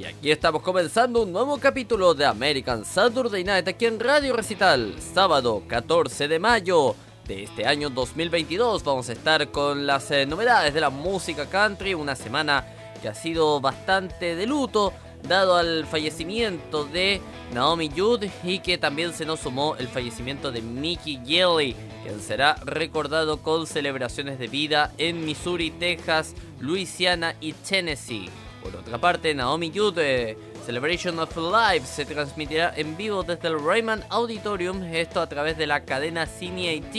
Y 0.00 0.06
aquí 0.06 0.30
estamos 0.30 0.62
comenzando 0.62 1.24
un 1.24 1.30
nuevo 1.30 1.58
capítulo 1.58 2.14
de 2.14 2.24
American 2.24 2.86
Saturday 2.86 3.44
Night 3.44 3.68
aquí 3.68 3.84
en 3.84 4.00
Radio 4.00 4.34
Recital, 4.34 4.94
sábado 4.98 5.62
14 5.68 6.26
de 6.26 6.38
mayo 6.38 6.96
de 7.28 7.42
este 7.42 7.66
año 7.66 7.90
2022. 7.90 8.82
Vamos 8.82 9.10
a 9.10 9.12
estar 9.12 9.50
con 9.50 9.86
las 9.86 10.10
eh, 10.10 10.24
novedades 10.24 10.72
de 10.72 10.80
la 10.80 10.88
música 10.88 11.50
country, 11.50 11.92
una 11.92 12.16
semana 12.16 12.64
que 13.02 13.08
ha 13.08 13.14
sido 13.14 13.60
bastante 13.60 14.36
de 14.36 14.46
luto 14.46 14.94
dado 15.28 15.56
al 15.56 15.84
fallecimiento 15.84 16.84
de 16.84 17.20
Naomi 17.52 17.90
Judd 17.94 18.24
y 18.42 18.60
que 18.60 18.78
también 18.78 19.12
se 19.12 19.26
nos 19.26 19.40
sumó 19.40 19.76
el 19.76 19.86
fallecimiento 19.86 20.50
de 20.50 20.62
Mickey 20.62 21.20
Gilley, 21.26 21.76
quien 22.04 22.22
será 22.22 22.54
recordado 22.64 23.42
con 23.42 23.66
celebraciones 23.66 24.38
de 24.38 24.48
vida 24.48 24.92
en 24.96 25.26
Missouri, 25.26 25.70
Texas, 25.70 26.34
Luisiana 26.58 27.36
y 27.38 27.52
Tennessee. 27.52 28.30
Por 28.62 28.76
otra 28.76 28.98
parte, 28.98 29.34
Naomi 29.34 29.72
Judd, 29.74 29.98
eh, 29.98 30.36
Celebration 30.66 31.18
of 31.18 31.36
Life, 31.36 31.86
se 31.86 32.04
transmitirá 32.04 32.72
en 32.76 32.96
vivo 32.96 33.22
desde 33.22 33.48
el 33.48 33.58
Raymond 33.58 34.04
Auditorium, 34.10 34.82
esto 34.84 35.20
a 35.20 35.28
través 35.28 35.56
de 35.56 35.66
la 35.66 35.84
cadena 35.84 36.26
Cine 36.26 36.78
AT. 36.78 36.94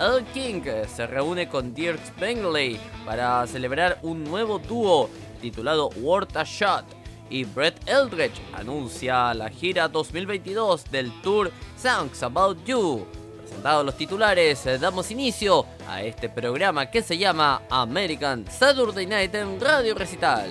El 0.00 0.24
King 0.32 0.62
eh, 0.64 0.86
se 0.88 1.06
reúne 1.06 1.48
con 1.48 1.74
Dirk 1.74 2.00
Bengley 2.18 2.80
para 3.04 3.46
celebrar 3.46 3.98
un 4.02 4.24
nuevo 4.24 4.58
dúo 4.58 5.10
titulado 5.40 5.90
Worth 6.00 6.36
a 6.36 6.44
Shot. 6.44 6.84
Y 7.28 7.44
Brett 7.44 7.76
Eldredge 7.86 8.40
anuncia 8.52 9.32
la 9.34 9.50
gira 9.50 9.88
2022 9.88 10.90
del 10.90 11.12
tour 11.22 11.52
Songs 11.76 12.22
About 12.22 12.64
You. 12.64 13.06
Presentados 13.40 13.84
los 13.84 13.96
titulares, 13.96 14.66
eh, 14.66 14.78
damos 14.78 15.10
inicio 15.10 15.66
a 15.86 16.02
este 16.02 16.28
programa 16.28 16.90
que 16.90 17.02
se 17.02 17.18
llama 17.18 17.62
American 17.70 18.46
Saturday 18.50 19.06
Night 19.06 19.34
en 19.34 19.60
Radio 19.60 19.94
Recital. 19.94 20.50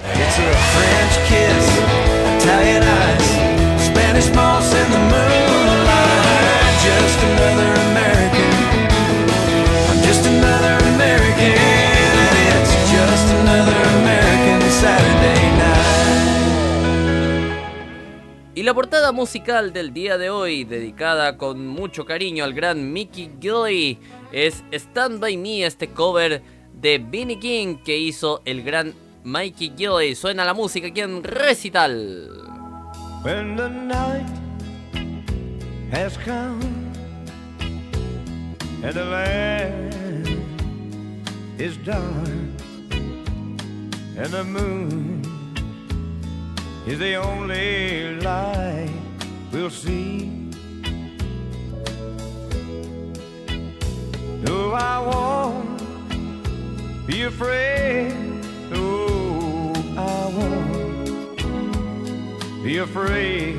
It's 0.00 0.38
a 0.38 0.50
French 0.74 1.14
kiss, 1.28 1.66
Italian 2.38 2.82
eyes, 2.82 3.26
Spanish 3.82 4.32
moss 4.34 4.72
in 4.72 4.90
the 4.92 4.98
moonlight. 4.98 6.74
Just 6.86 7.18
another 7.24 7.70
American. 7.90 8.50
I'm 9.90 10.00
just 10.02 10.24
another 10.26 10.78
American. 10.94 11.54
It's 12.54 12.72
just 12.92 13.28
another 13.42 13.78
American 13.98 14.70
Saturday. 14.70 15.38
Y 18.54 18.64
la 18.64 18.74
portada 18.74 19.12
musical 19.12 19.72
del 19.72 19.92
día 19.92 20.18
de 20.18 20.30
hoy, 20.30 20.64
dedicada 20.64 21.36
con 21.36 21.68
mucho 21.68 22.04
cariño 22.04 22.42
al 22.42 22.54
gran 22.54 22.92
Mickey 22.92 23.30
Gilley, 23.40 24.00
es 24.32 24.64
Stand 24.72 25.20
By 25.20 25.36
Me, 25.36 25.64
este 25.64 25.90
cover 25.90 26.42
de 26.72 26.98
Vinnie 26.98 27.38
King 27.38 27.76
que 27.76 27.96
hizo 27.96 28.42
el 28.44 28.64
gran 28.64 28.94
Mikey 29.28 29.74
Gilley. 29.76 30.14
Suena 30.14 30.44
la 30.44 30.54
música 30.54 30.86
aquí 30.86 31.00
en 31.00 31.22
Recital. 31.22 32.48
When 33.22 33.56
the 33.56 33.68
night 33.68 34.26
has 35.90 36.16
come 36.24 36.60
and 38.82 38.94
the 38.94 39.04
land 39.04 40.28
is 41.58 41.76
dark 41.84 42.28
and 44.16 44.32
the 44.32 44.44
moon 44.44 45.22
is 46.86 46.98
the 46.98 47.16
only 47.16 48.18
light 48.20 48.88
we'll 49.52 49.68
see. 49.68 50.30
No, 54.40 54.72
I 54.72 54.98
won't 55.00 55.82
be 57.06 57.24
afraid 57.24 58.27
be 62.68 62.76
afraid 62.76 63.56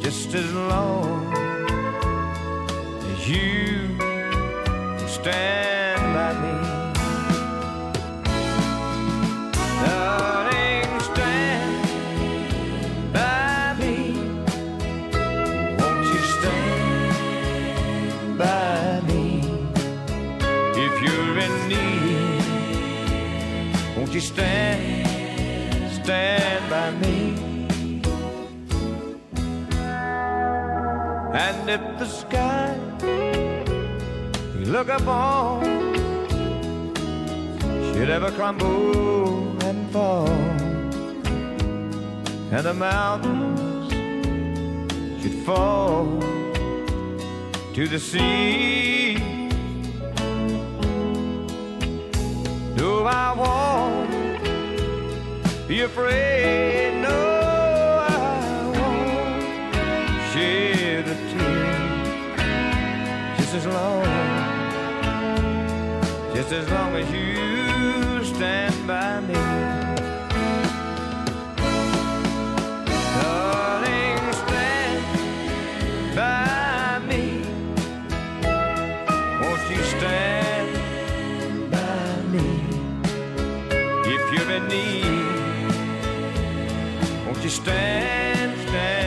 just 0.00 0.32
as 0.34 0.54
long 0.54 1.34
as 3.10 3.28
you 3.28 3.88
stand 5.08 6.00
by 6.14 6.32
me. 6.44 6.54
Darling, 9.82 11.00
stand 11.10 11.74
by 13.12 13.74
me. 13.80 13.96
Won't 15.76 16.06
you 16.14 16.22
stand 16.36 17.18
by 18.38 19.00
me 19.08 19.24
if 20.84 20.94
you're 21.04 21.36
in 21.46 21.54
need? 21.72 22.42
Won't 23.96 24.12
you 24.14 24.20
stand, 24.20 25.08
stand 26.04 26.55
And 31.38 31.68
if 31.68 31.82
the 31.98 32.06
sky 32.06 32.78
you 34.58 34.64
look 34.72 34.88
upon 34.88 35.64
should 37.92 38.08
ever 38.08 38.30
crumble 38.30 39.62
and 39.62 39.90
fall, 39.90 40.28
and 42.54 42.64
the 42.64 42.72
mountains 42.72 43.92
should 45.20 45.38
fall 45.44 46.06
to 47.74 47.86
the 47.86 48.00
sea. 48.00 49.16
do 52.76 53.04
I 53.04 53.32
won't 53.42 54.08
be 55.68 55.82
afraid. 55.82 56.85
Long, 63.66 64.04
just 66.34 66.52
as 66.52 66.68
long 66.70 66.94
as 66.96 67.10
you 67.12 68.24
stand 68.24 68.86
by 68.86 69.20
me. 69.20 69.34
Darling, 73.20 74.18
stand 74.42 75.02
by 76.14 76.98
me. 77.08 77.22
Won't 79.42 79.64
you 79.70 79.82
stand 79.94 80.68
by 81.70 82.22
me? 82.32 82.48
If 84.14 84.22
you're 84.32 84.50
in 84.58 84.64
need, 84.68 85.66
won't 87.26 87.42
you 87.42 87.50
stand, 87.50 88.58
stand 88.68 89.05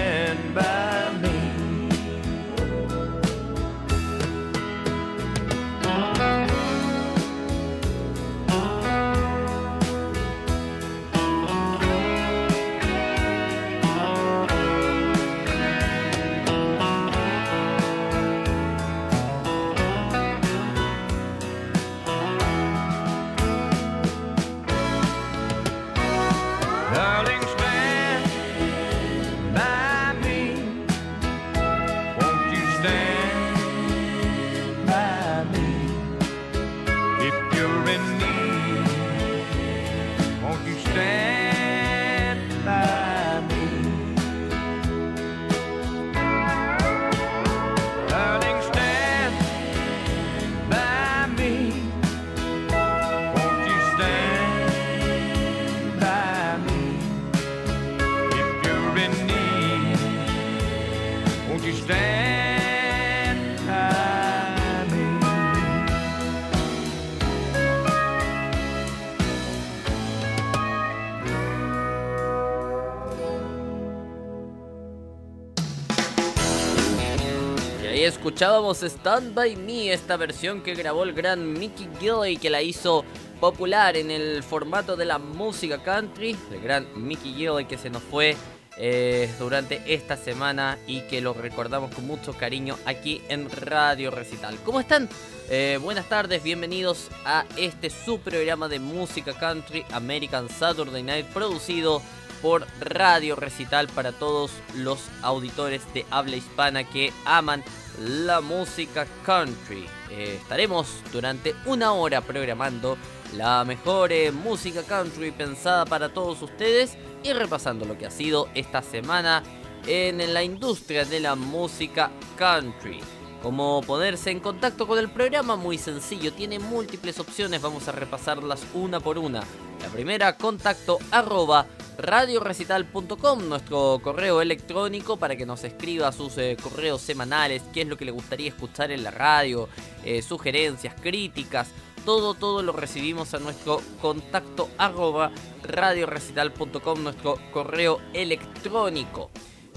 escuchábamos 78.39 78.83
Stand 78.83 79.36
By 79.36 79.57
Me, 79.57 79.91
esta 79.91 80.15
versión 80.15 80.62
que 80.62 80.74
grabó 80.74 81.03
el 81.03 81.12
gran 81.12 81.51
Mickey 81.51 81.89
Gilley 82.00 82.38
que 82.38 82.50
la 82.50 82.62
hizo 82.62 83.03
popular 83.41 83.97
en 83.97 84.09
el 84.12 84.44
formato 84.44 84.95
de 84.95 85.03
la 85.03 85.18
música 85.18 85.83
country, 85.83 86.38
el 86.50 86.62
gran 86.62 86.88
Mickey 86.95 87.33
Gilley 87.33 87.65
que 87.65 87.77
se 87.77 87.89
nos 87.89 88.01
fue 88.01 88.38
eh, 88.77 89.30
durante 89.39 89.81
esta 89.94 90.15
semana 90.15 90.77
y 90.88 91.01
que 91.01 91.19
lo 91.19 91.33
recordamos 91.33 91.94
con 91.94 92.07
mucho 92.07 92.31
cariño 92.31 92.77
aquí 92.86 93.21
en 93.27 93.50
Radio 93.50 94.09
Recital. 94.09 94.57
¿Cómo 94.63 94.80
están? 94.80 95.09
Eh, 95.50 95.77
buenas 95.81 96.07
tardes, 96.07 96.42
bienvenidos 96.42 97.09
a 97.25 97.44
este 97.57 97.89
su 97.89 98.21
programa 98.21 98.69
de 98.69 98.80
música 98.80 99.33
country 99.33 99.83
American 99.92 100.47
Saturday 100.47 101.03
Night 101.03 101.25
producido 101.25 102.01
por 102.42 102.65
Radio 102.80 103.35
Recital 103.35 103.89
para 103.89 104.13
todos 104.13 104.51
los 104.77 105.00
auditores 105.24 105.81
de 105.94 106.06
habla 106.09 106.38
hispana 106.38 106.85
que 106.85 107.12
aman 107.25 107.65
la 108.00 108.42
música 108.42 109.06
country. 109.25 109.86
Eh, 110.10 110.38
estaremos 110.42 110.88
durante 111.12 111.56
una 111.66 111.94
hora 111.94 112.22
programando 112.22 112.98
la 113.36 113.63
mejor 113.63 114.12
eh, 114.12 114.31
música 114.31 114.84
country 114.84 115.31
pensada 115.31 115.86
para 115.86 116.10
todos 116.10 116.42
ustedes 116.42 116.98
y 117.24 117.34
repasando 117.34 117.86
lo 117.86 117.98
que 117.98 118.06
ha 118.06 118.12
sido 118.12 118.50
esta 118.56 118.81
semana 118.81 119.44
en 119.86 120.34
la 120.34 120.44
industria 120.44 121.06
de 121.06 121.19
la 121.19 121.36
música 121.36 122.12
country. 122.38 123.01
Como 123.42 123.81
ponerse 123.81 124.31
en 124.31 124.42
contacto 124.42 124.86
con 124.86 125.00
el 125.00 125.10
programa, 125.10 125.56
muy 125.56 125.78
sencillo, 125.78 126.34
tiene 126.34 126.60
múltiples 126.60 127.19
opciones, 127.19 127.62
vamos 127.62 127.88
a 127.88 127.94
repasarlas 127.94 128.66
una 128.74 129.00
por 129.00 129.18
una. 129.18 129.40
La 129.81 129.88
primera, 129.88 130.36
contacto 130.36 131.00
arroba 131.10 131.66
radiorecital.com, 132.00 133.50
nuestro 133.50 134.00
correo 134.01 134.42
electrónico 134.42 135.18
para 135.18 135.36
que 135.36 135.46
nos 135.46 135.63
escriba 135.63 136.12
sus 136.12 136.38
eh, 136.38 136.56
correos 136.62 137.01
semanales, 137.01 137.62
qué 137.74 137.81
es 137.81 137.88
lo 137.88 137.98
que 137.98 138.06
le 138.06 138.12
gustaría 138.12 138.48
escuchar 138.48 138.92
en 138.92 139.04
la 139.04 139.12
radio, 139.12 139.68
eh, 140.06 140.22
sugerencias, 140.22 140.96
críticas, 141.01 141.69
todo, 142.06 142.34
todo 142.34 142.63
lo 142.63 142.72
recibimos 142.72 143.34
a 143.34 143.40
nuestro 143.40 143.81
contacto 144.01 144.69
arroba 144.78 145.31
radiorecital.com, 145.63 147.04
nuestro 147.04 147.38
correo 147.51 148.00
electrónico. 148.13 149.30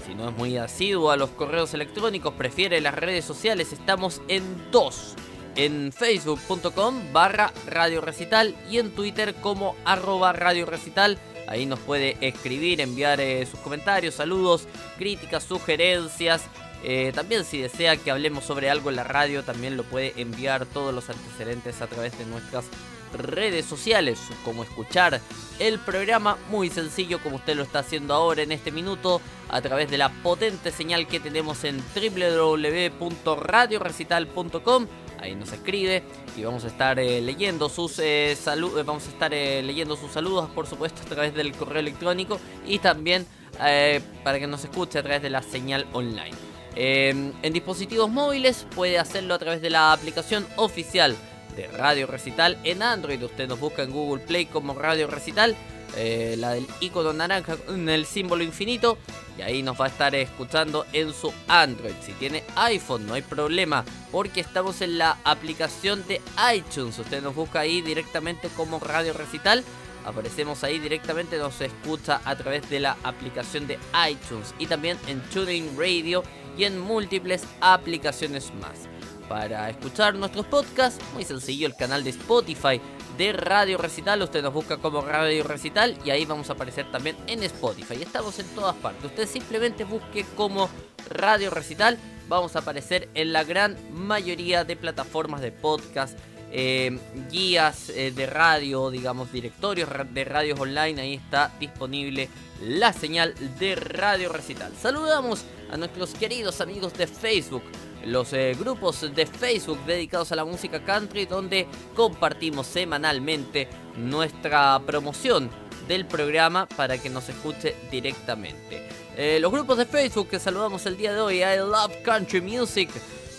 Si 0.05 0.15
no 0.15 0.29
es 0.29 0.35
muy 0.35 0.57
asiduo 0.57 1.11
a 1.11 1.17
los 1.17 1.29
correos 1.31 1.73
electrónicos, 1.73 2.33
prefiere 2.33 2.81
las 2.81 2.95
redes 2.95 3.25
sociales, 3.25 3.73
estamos 3.73 4.21
en 4.29 4.43
dos. 4.71 5.15
En 5.55 5.91
facebook.com 5.91 7.13
barra 7.13 7.53
Radio 7.67 8.01
Recital 8.01 8.55
y 8.71 8.79
en 8.79 8.91
Twitter 8.91 9.35
como 9.35 9.75
arroba 9.85 10.33
Radio 10.33 10.65
Recital. 10.65 11.19
Ahí 11.47 11.65
nos 11.65 11.79
puede 11.79 12.17
escribir, 12.21 12.81
enviar 12.81 13.19
eh, 13.19 13.45
sus 13.45 13.59
comentarios, 13.59 14.15
saludos, 14.15 14.67
críticas, 14.97 15.43
sugerencias. 15.43 16.43
Eh, 16.83 17.11
también 17.15 17.45
si 17.45 17.59
desea 17.59 17.97
que 17.97 18.11
hablemos 18.11 18.43
sobre 18.43 18.69
algo 18.69 18.89
en 18.89 18.97
la 18.97 19.03
radio, 19.03 19.43
también 19.43 19.77
lo 19.77 19.83
puede 19.83 20.13
enviar 20.17 20.65
todos 20.65 20.93
los 20.93 21.09
antecedentes 21.09 21.81
a 21.81 21.87
través 21.87 22.17
de 22.17 22.25
nuestras 22.25 22.65
redes 23.13 23.65
sociales, 23.65 24.19
como 24.43 24.63
escuchar 24.63 25.21
el 25.59 25.79
programa 25.79 26.37
muy 26.49 26.69
sencillo 26.69 27.21
como 27.21 27.37
usted 27.37 27.55
lo 27.55 27.63
está 27.63 27.79
haciendo 27.79 28.13
ahora 28.13 28.41
en 28.41 28.51
este 28.51 28.71
minuto 28.71 29.21
a 29.49 29.61
través 29.61 29.89
de 29.91 29.97
la 29.97 30.09
potente 30.09 30.71
señal 30.71 31.07
que 31.07 31.19
tenemos 31.19 31.63
en 31.63 31.81
www.radiorecital.com. 31.95 34.87
Ahí 35.23 35.35
nos 35.35 35.53
escribe 35.53 36.03
y 36.35 36.43
vamos 36.43 36.65
a 36.65 36.67
estar 36.67 36.99
eh, 36.99 37.21
leyendo 37.21 37.69
sus 37.69 37.97
eh, 37.99 38.35
saludos, 38.37 38.81
eh, 38.81 38.83
vamos 38.83 39.07
a 39.07 39.09
estar 39.09 39.31
leyendo 39.31 39.95
sus 39.95 40.11
saludos, 40.11 40.49
por 40.49 40.67
supuesto, 40.67 41.01
a 41.01 41.05
través 41.05 41.33
del 41.33 41.53
correo 41.53 41.79
electrónico 41.79 42.41
y 42.67 42.79
también 42.79 43.25
para 43.57 44.39
que 44.39 44.47
nos 44.47 44.65
escuche 44.65 44.99
a 44.99 45.03
través 45.03 45.21
de 45.21 45.29
la 45.29 45.41
señal 45.41 45.85
online. 45.93 46.35
en 46.75 47.53
dispositivos 47.53 48.09
móviles 48.09 48.67
puede 48.75 48.99
hacerlo 48.99 49.35
a 49.35 49.39
través 49.39 49.61
de 49.61 49.69
la 49.69 49.93
aplicación 49.93 50.45
oficial 50.57 51.15
de 51.55 51.67
Radio 51.67 52.05
Recital 52.05 52.57
en 52.65 52.83
Android. 52.83 53.23
Usted 53.23 53.47
nos 53.47 53.61
busca 53.61 53.83
en 53.83 53.91
Google 53.91 54.25
Play 54.25 54.47
como 54.47 54.73
Radio 54.73 55.07
Recital, 55.07 55.55
eh, 55.95 56.35
la 56.37 56.51
del 56.51 56.67
icono 56.79 57.13
naranja 57.13 57.57
en 57.67 57.89
el 57.89 58.05
símbolo 58.05 58.43
infinito, 58.43 58.97
y 59.37 59.41
ahí 59.41 59.63
nos 59.63 59.79
va 59.79 59.85
a 59.85 59.89
estar 59.89 60.13
escuchando 60.15 60.85
en 60.93 61.13
su 61.13 61.33
Android. 61.47 61.93
Si 62.01 62.11
tiene 62.13 62.43
iPhone, 62.55 63.07
no 63.07 63.13
hay 63.13 63.21
problema, 63.21 63.83
porque 64.11 64.41
estamos 64.41 64.81
en 64.81 64.97
la 64.97 65.17
aplicación 65.23 66.05
de 66.07 66.21
iTunes. 66.53 66.99
Usted 66.99 67.21
nos 67.21 67.35
busca 67.35 67.61
ahí 67.61 67.81
directamente 67.81 68.49
como 68.49 68.79
Radio 68.79 69.13
Recital. 69.13 69.63
Aparecemos 70.05 70.63
ahí 70.63 70.79
directamente, 70.79 71.37
nos 71.37 71.61
escucha 71.61 72.21
a 72.25 72.35
través 72.35 72.69
de 72.69 72.79
la 72.79 72.97
aplicación 73.03 73.67
de 73.67 73.79
iTunes 74.09 74.53
y 74.59 74.67
también 74.67 74.97
en 75.07 75.21
TuneIn 75.29 75.77
Radio 75.77 76.23
y 76.57 76.65
en 76.65 76.79
múltiples 76.79 77.45
aplicaciones 77.61 78.51
más. 78.55 78.89
Para 79.29 79.69
escuchar 79.69 80.15
nuestros 80.15 80.45
podcasts, 80.45 81.03
muy 81.13 81.23
sencillo, 81.23 81.67
el 81.67 81.75
canal 81.75 82.03
de 82.03 82.09
Spotify 82.09 82.81
de 83.17 83.33
Radio 83.33 83.77
Recital. 83.77 84.21
Usted 84.21 84.41
nos 84.41 84.53
busca 84.53 84.77
como 84.77 85.01
Radio 85.01 85.43
Recital 85.43 85.97
y 86.05 86.09
ahí 86.09 86.25
vamos 86.25 86.49
a 86.49 86.53
aparecer 86.53 86.91
también 86.91 87.15
en 87.27 87.43
Spotify. 87.43 88.01
Estamos 88.01 88.39
en 88.39 88.47
todas 88.55 88.75
partes. 88.75 89.05
Usted 89.05 89.27
simplemente 89.27 89.83
busque 89.83 90.25
como 90.35 90.69
Radio 91.09 91.49
Recital. 91.49 91.97
Vamos 92.27 92.55
a 92.55 92.59
aparecer 92.59 93.09
en 93.13 93.33
la 93.33 93.43
gran 93.43 93.77
mayoría 93.93 94.63
de 94.63 94.75
plataformas 94.75 95.41
de 95.41 95.51
podcast. 95.51 96.17
Eh, 96.55 96.99
guías 97.31 97.89
eh, 97.89 98.11
de 98.11 98.27
radio, 98.27 98.91
digamos, 98.91 99.31
directorios 99.31 99.89
de 100.11 100.23
radios 100.23 100.59
online, 100.59 101.01
ahí 101.01 101.15
está 101.15 101.51
disponible 101.59 102.29
la 102.61 102.93
señal 102.93 103.33
de 103.57 103.73
Radio 103.73 104.31
Recital. 104.31 104.71
Saludamos 104.79 105.45
a 105.71 105.77
nuestros 105.77 106.13
queridos 106.13 106.61
amigos 106.61 106.93
de 106.93 107.07
Facebook, 107.07 107.63
los 108.05 108.33
eh, 108.33 108.55
grupos 108.59 109.13
de 109.13 109.25
Facebook 109.25 109.79
dedicados 109.85 110.31
a 110.31 110.35
la 110.35 110.45
música 110.45 110.83
country 110.83 111.25
donde 111.25 111.67
compartimos 111.95 112.67
semanalmente 112.67 113.67
nuestra 113.97 114.81
promoción 114.85 115.49
del 115.87 116.05
programa 116.05 116.67
para 116.67 116.97
que 116.97 117.09
nos 117.09 117.27
escuche 117.29 117.75
directamente. 117.91 118.87
Eh, 119.15 119.37
los 119.39 119.51
grupos 119.51 119.77
de 119.77 119.85
Facebook 119.85 120.29
que 120.29 120.39
saludamos 120.39 120.85
el 120.85 120.97
día 120.97 121.13
de 121.13 121.21
hoy, 121.21 121.43
I 121.43 121.57
Love 121.57 122.01
Country 122.03 122.41
Music, 122.41 122.89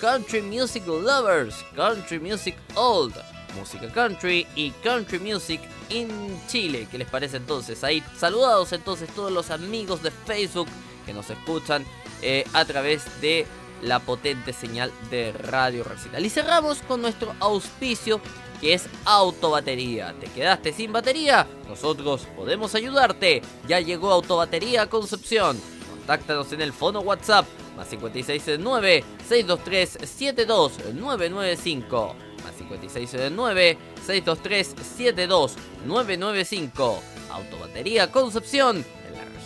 Country 0.00 0.42
Music 0.42 0.86
Lovers, 0.86 1.56
Country 1.74 2.20
Music 2.20 2.56
Old, 2.74 3.14
Música 3.56 3.88
Country 3.92 4.46
y 4.54 4.70
Country 4.82 5.18
Music 5.18 5.60
in 5.88 6.08
Chile. 6.46 6.86
¿Qué 6.90 6.98
les 6.98 7.08
parece 7.08 7.38
entonces? 7.38 7.82
Ahí 7.82 8.02
saludados 8.16 8.72
entonces 8.72 9.08
todos 9.14 9.32
los 9.32 9.50
amigos 9.50 10.02
de 10.02 10.10
Facebook 10.10 10.68
que 11.06 11.12
nos 11.12 11.30
escuchan 11.30 11.84
eh, 12.22 12.44
a 12.52 12.64
través 12.64 13.20
de 13.20 13.46
la 13.84 14.00
potente 14.00 14.52
señal 14.52 14.90
de 15.10 15.32
Radio 15.32 15.84
Recital. 15.84 16.24
Y 16.24 16.30
cerramos 16.30 16.78
con 16.82 17.02
nuestro 17.02 17.34
auspicio 17.40 18.20
que 18.60 18.74
es 18.74 18.86
Autobatería. 19.04 20.14
¿Te 20.18 20.26
quedaste 20.26 20.72
sin 20.72 20.92
batería? 20.92 21.46
Nosotros 21.68 22.26
podemos 22.36 22.74
ayudarte. 22.74 23.42
Ya 23.68 23.78
llegó 23.80 24.10
Autobatería 24.12 24.88
Concepción. 24.88 25.60
Contáctanos 25.90 26.52
en 26.52 26.60
el 26.60 26.72
fono 26.72 27.00
WhatsApp 27.00 27.46
más 27.76 27.88
569 27.88 29.04
623 29.26 29.98
72995 30.02 32.14
más 32.44 32.54
569 32.54 33.78
623 34.06 34.74
72995 34.96 37.02
Autobatería 37.30 38.12
Concepción 38.12 38.84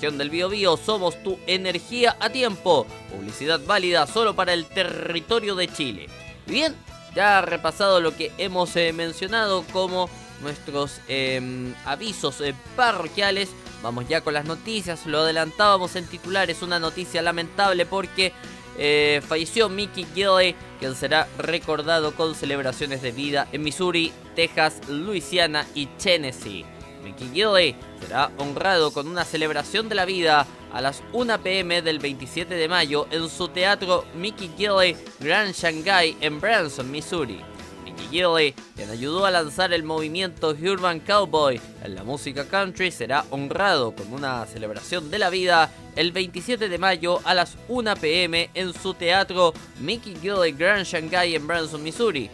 del 0.00 0.30
Biobío 0.30 0.76
somos 0.76 1.20
tu 1.24 1.38
energía 1.46 2.16
a 2.20 2.30
tiempo. 2.30 2.86
Publicidad 3.10 3.60
válida 3.66 4.06
solo 4.06 4.34
para 4.36 4.52
el 4.52 4.66
territorio 4.66 5.56
de 5.56 5.66
Chile. 5.66 6.06
Bien, 6.46 6.74
ya 7.16 7.40
repasado 7.40 8.00
lo 8.00 8.16
que 8.16 8.30
hemos 8.38 8.74
eh, 8.76 8.92
mencionado 8.92 9.64
como 9.72 10.08
nuestros 10.40 11.00
em, 11.08 11.74
avisos 11.84 12.40
eh, 12.40 12.54
parroquiales. 12.76 13.48
Vamos 13.82 14.08
ya 14.08 14.20
con 14.20 14.34
las 14.34 14.44
noticias. 14.44 15.04
Lo 15.04 15.18
adelantábamos 15.18 15.96
en 15.96 16.06
titulares. 16.06 16.62
Una 16.62 16.78
noticia 16.78 17.20
lamentable 17.20 17.84
porque 17.84 18.32
eh, 18.78 19.20
falleció 19.26 19.68
Mickey 19.68 20.06
Gilley, 20.14 20.54
quien 20.78 20.94
será 20.94 21.26
recordado 21.38 22.14
con 22.14 22.36
celebraciones 22.36 23.02
de 23.02 23.10
vida 23.10 23.48
en 23.50 23.62
Missouri, 23.64 24.12
Texas, 24.36 24.80
Luisiana 24.88 25.66
y 25.74 25.86
Tennessee. 25.86 26.64
Mickey 27.02 27.28
Gilley 27.32 27.76
será 28.00 28.30
honrado 28.38 28.90
con 28.92 29.08
una 29.08 29.24
celebración 29.24 29.88
de 29.88 29.94
la 29.94 30.04
vida 30.04 30.46
a 30.72 30.80
las 30.80 31.02
1 31.12 31.42
pm 31.42 31.82
del 31.82 31.98
27 31.98 32.54
de 32.54 32.68
mayo 32.68 33.06
en 33.10 33.28
su 33.28 33.48
teatro 33.48 34.04
Mickey 34.14 34.50
Gilley 34.56 34.96
Grand 35.20 35.54
Shanghai 35.54 36.16
en 36.20 36.40
Branson, 36.40 36.90
Missouri. 36.90 37.40
Mickey 37.84 38.08
Gilley, 38.08 38.54
quien 38.76 38.90
ayudó 38.90 39.24
a 39.24 39.30
lanzar 39.30 39.72
el 39.72 39.82
movimiento 39.82 40.50
Urban 40.50 41.00
Cowboy 41.00 41.60
en 41.82 41.94
la 41.94 42.04
música 42.04 42.46
country, 42.46 42.90
será 42.90 43.24
honrado 43.30 43.94
con 43.94 44.12
una 44.12 44.44
celebración 44.46 45.10
de 45.10 45.18
la 45.18 45.30
vida 45.30 45.70
el 45.96 46.12
27 46.12 46.68
de 46.68 46.78
mayo 46.78 47.20
a 47.24 47.34
las 47.34 47.56
1 47.68 47.96
pm 47.96 48.50
en 48.54 48.72
su 48.72 48.94
teatro 48.94 49.52
Mickey 49.80 50.16
Gilley 50.16 50.52
Grand 50.52 50.84
Shanghai 50.84 51.34
en 51.34 51.46
Branson, 51.46 51.82
Missouri. 51.82 52.30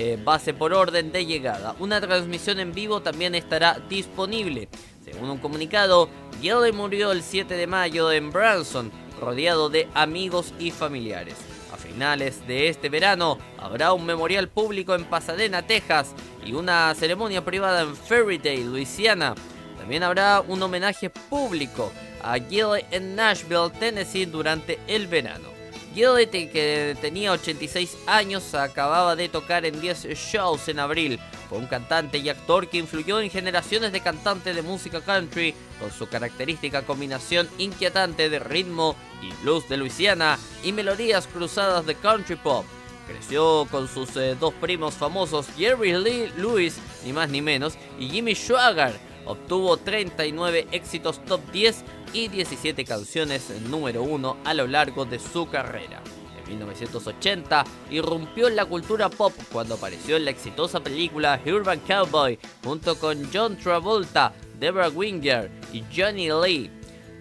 Eh, 0.00 0.16
base 0.22 0.54
por 0.54 0.72
orden 0.72 1.10
de 1.10 1.26
llegada. 1.26 1.74
Una 1.80 2.00
transmisión 2.00 2.60
en 2.60 2.72
vivo 2.72 3.02
también 3.02 3.34
estará 3.34 3.80
disponible. 3.88 4.68
Según 5.04 5.28
un 5.28 5.38
comunicado, 5.38 6.08
Gilday 6.40 6.70
murió 6.70 7.10
el 7.10 7.24
7 7.24 7.56
de 7.56 7.66
mayo 7.66 8.12
en 8.12 8.30
Branson, 8.30 8.92
rodeado 9.20 9.70
de 9.70 9.88
amigos 9.94 10.54
y 10.60 10.70
familiares. 10.70 11.34
finales 11.78 12.46
de 12.46 12.68
este 12.68 12.88
verano 12.88 13.38
habrá 13.58 13.92
un 13.92 14.06
memorial 14.06 14.48
público 14.48 14.94
en 14.94 15.04
Pasadena, 15.04 15.66
Texas 15.66 16.14
y 16.46 16.52
una 16.52 16.94
ceremonia 16.94 17.44
privada 17.44 17.80
en 17.80 17.96
Fairytale, 17.96 18.64
Luisiana. 18.66 19.34
También 19.78 20.04
habrá 20.04 20.42
un 20.46 20.62
homenaje 20.62 21.10
público 21.10 21.90
a 22.22 22.38
Gilly 22.38 22.84
en 22.92 23.16
Nashville, 23.16 23.70
Tennessee 23.80 24.26
durante 24.26 24.78
el 24.86 25.08
verano. 25.08 25.57
Gilly, 25.94 26.26
que 26.26 26.96
tenía 27.00 27.32
86 27.32 27.96
años, 28.06 28.54
acababa 28.54 29.16
de 29.16 29.28
tocar 29.28 29.64
en 29.64 29.80
10 29.80 30.06
shows 30.14 30.68
en 30.68 30.78
abril. 30.78 31.18
Fue 31.48 31.58
un 31.58 31.66
cantante 31.66 32.18
y 32.18 32.28
actor 32.28 32.68
que 32.68 32.78
influyó 32.78 33.20
en 33.20 33.30
generaciones 33.30 33.92
de 33.92 34.00
cantantes 34.00 34.54
de 34.54 34.62
música 34.62 35.00
country 35.00 35.54
con 35.80 35.90
su 35.90 36.08
característica 36.08 36.82
combinación 36.82 37.48
inquietante 37.58 38.28
de 38.28 38.38
ritmo 38.38 38.96
y 39.22 39.32
blues 39.42 39.68
de 39.68 39.78
Luisiana 39.78 40.38
y 40.62 40.72
melodías 40.72 41.26
cruzadas 41.26 41.86
de 41.86 41.94
country 41.94 42.36
pop. 42.36 42.64
Creció 43.06 43.66
con 43.70 43.88
sus 43.88 44.14
eh, 44.16 44.36
dos 44.38 44.52
primos 44.54 44.94
famosos, 44.94 45.46
Jerry 45.56 45.94
Lee 45.94 46.30
Lewis, 46.36 46.76
ni 47.04 47.14
más 47.14 47.30
ni 47.30 47.40
menos, 47.40 47.78
y 47.98 48.10
Jimmy 48.10 48.34
Schwager. 48.34 49.07
Obtuvo 49.28 49.76
39 49.76 50.68
éxitos 50.72 51.22
top 51.26 51.42
10 51.52 51.84
y 52.14 52.28
17 52.28 52.82
canciones 52.86 53.50
número 53.68 54.02
1 54.02 54.38
a 54.42 54.54
lo 54.54 54.66
largo 54.66 55.04
de 55.04 55.18
su 55.18 55.46
carrera. 55.50 56.02
En 56.38 56.48
1980 56.48 57.62
irrumpió 57.90 58.48
en 58.48 58.56
la 58.56 58.64
cultura 58.64 59.10
pop 59.10 59.34
cuando 59.52 59.74
apareció 59.74 60.16
en 60.16 60.24
la 60.24 60.30
exitosa 60.30 60.80
película 60.80 61.42
Urban 61.44 61.80
Cowboy 61.80 62.38
junto 62.64 62.98
con 62.98 63.28
John 63.30 63.58
Travolta, 63.58 64.32
Deborah 64.58 64.88
Winger 64.88 65.50
y 65.74 65.84
Johnny 65.94 66.30
Lee. 66.30 66.70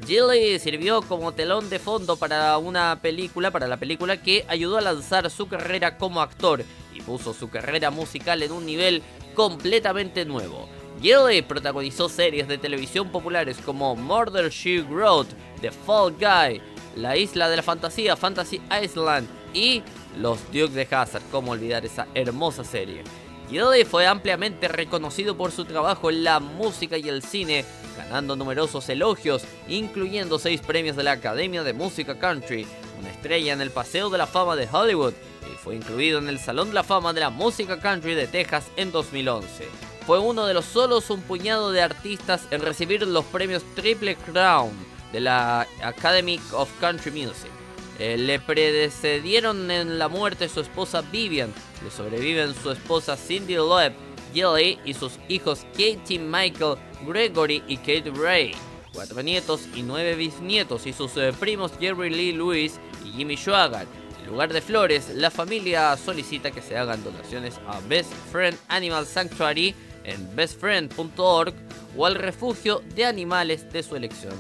Gilly 0.06 0.60
sirvió 0.60 1.02
como 1.02 1.34
telón 1.34 1.70
de 1.70 1.80
fondo 1.80 2.16
para 2.16 2.58
una 2.58 3.02
película, 3.02 3.52
para 3.52 3.68
la 3.68 3.76
película 3.76 4.22
que 4.22 4.46
ayudó 4.48 4.78
a 4.78 4.82
lanzar 4.82 5.30
su 5.30 5.50
carrera 5.50 5.98
como 5.98 6.22
actor 6.22 6.64
y 6.94 7.02
puso 7.02 7.34
su 7.34 7.50
carrera 7.50 7.92
musical 7.92 8.42
en 8.44 8.54
un 8.54 8.66
nivel 8.66 9.04
completamente 9.34 10.24
nuevo. 10.24 10.70
Gilly 11.01 11.44
protagonizó 11.44 12.10
series 12.10 12.48
de 12.48 12.58
televisión 12.58 13.10
populares 13.12 13.58
como 13.63 13.96
Murder 13.96 14.50
She 14.50 14.82
Wrote, 14.82 15.36
The 15.62 15.72
Fall 15.72 16.13
Guy, 16.13 16.62
La 16.96 17.16
Isla 17.16 17.50
de 17.50 17.58
la 17.58 17.63
Fantasía, 17.63 18.16
Fantasy 18.16 18.62
Island 18.84 19.27
y 19.54 19.84
Los 20.18 20.39
Dukes 20.51 20.74
de 20.74 20.88
Hazard, 20.89 21.22
cómo 21.32 21.51
olvidar 21.51 21.86
esa 21.86 22.08
hermosa 22.16 22.63
serie. 22.63 23.04
Gilly 23.50 23.86
fue 23.86 24.08
ampliamente 24.08 24.68
reconocido 24.68 25.38
por 25.38 25.51
su 25.51 25.66
trabajo 25.66 26.10
en 26.10 26.24
la 26.24 26.39
música 26.39 26.98
y 26.98 27.08
el 27.08 27.22
cine, 27.22 27.63
ganando 27.96 28.36
numerosos 28.36 28.89
elogios, 28.89 29.44
incluyendo 29.68 30.39
seis 30.39 30.62
premios 30.62 30.96
de 30.98 31.04
la 31.04 31.12
Academia 31.12 31.63
de 31.63 31.74
Música 31.74 32.18
Country, 32.18 32.66
una 33.00 33.12
estrella 33.12 33.54
en 33.54 33.62
el 33.62 33.72
Paseo 33.72 34.10
de 34.10 34.18
la 34.18 34.27
Fama 34.27 34.56
de 34.56 34.68
Hollywood 34.70 35.13
y 35.50 35.56
fue 35.58 35.75
incluido 35.75 36.20
en 36.20 36.27
el 36.27 36.39
Salón 36.39 36.70
de 36.70 36.74
la 36.74 36.84
Fama 36.84 37.13
de 37.13 37.22
la 37.22 37.30
Música 37.30 37.80
Country 37.80 38.16
de 38.16 38.27
Texas 38.27 38.66
en 38.75 38.92
2011 38.92 39.87
fue 40.08 40.20
uno 40.20 40.46
de 40.46 40.54
los 40.54 40.64
solos 40.64 41.10
un 41.10 41.20
puñado 41.20 41.74
de 41.74 41.82
artistas 41.82 42.48
en 42.52 42.62
recibir 42.62 43.06
los 43.06 43.26
premios 43.26 43.62
Triple 43.76 44.16
Crown 44.16 44.72
de 45.12 45.20
la 45.20 45.68
Academy 45.84 46.40
of 46.54 46.70
Country 46.80 47.12
Music. 47.12 47.52
Eh, 48.00 48.18
le 48.18 48.40
predecedieron 48.40 49.70
en 49.70 50.00
la 50.00 50.08
muerte 50.08 50.48
su 50.48 50.62
esposa 50.62 51.02
Vivian, 51.02 51.54
le 51.84 51.92
sobreviven 51.92 52.56
su 52.56 52.72
esposa 52.72 53.18
Cindy 53.18 53.56
Loeb, 53.56 53.92
Gilly 54.34 54.80
y 54.86 54.94
sus 54.94 55.20
hijos 55.28 55.66
Katie 55.74 56.20
Michael, 56.20 56.78
Gregory 57.06 57.62
y 57.68 57.76
Kate 57.76 58.10
Ray, 58.16 58.54
cuatro 58.94 59.22
nietos 59.22 59.68
y 59.76 59.84
nueve 59.84 60.16
bisnietos 60.16 60.88
y 60.88 60.94
sus 60.94 61.18
eh, 61.18 61.34
primos 61.38 61.74
Jerry 61.82 62.12
Lee 62.12 62.32
Lewis 62.32 62.80
y 63.04 63.12
Jimmy 63.12 63.36
Schwager. 63.36 63.86
En 64.24 64.32
lugar 64.32 64.54
de 64.54 64.62
flores, 64.62 65.10
la 65.14 65.32
familia 65.32 65.98
solicita 65.98 66.52
que 66.52 66.62
se 66.62 66.78
hagan 66.78 67.04
donaciones 67.04 67.60
a 67.68 67.82
Best 67.90 68.14
Friend 68.32 68.58
Animal 68.70 69.06
Sanctuary 69.06 69.76
en 70.08 70.36
bestfriend.org 70.36 71.54
o 71.96 72.06
al 72.06 72.16
refugio 72.16 72.82
de 72.96 73.06
animales 73.06 73.72
de 73.72 73.84
su 73.84 73.96
elección. 73.96 74.34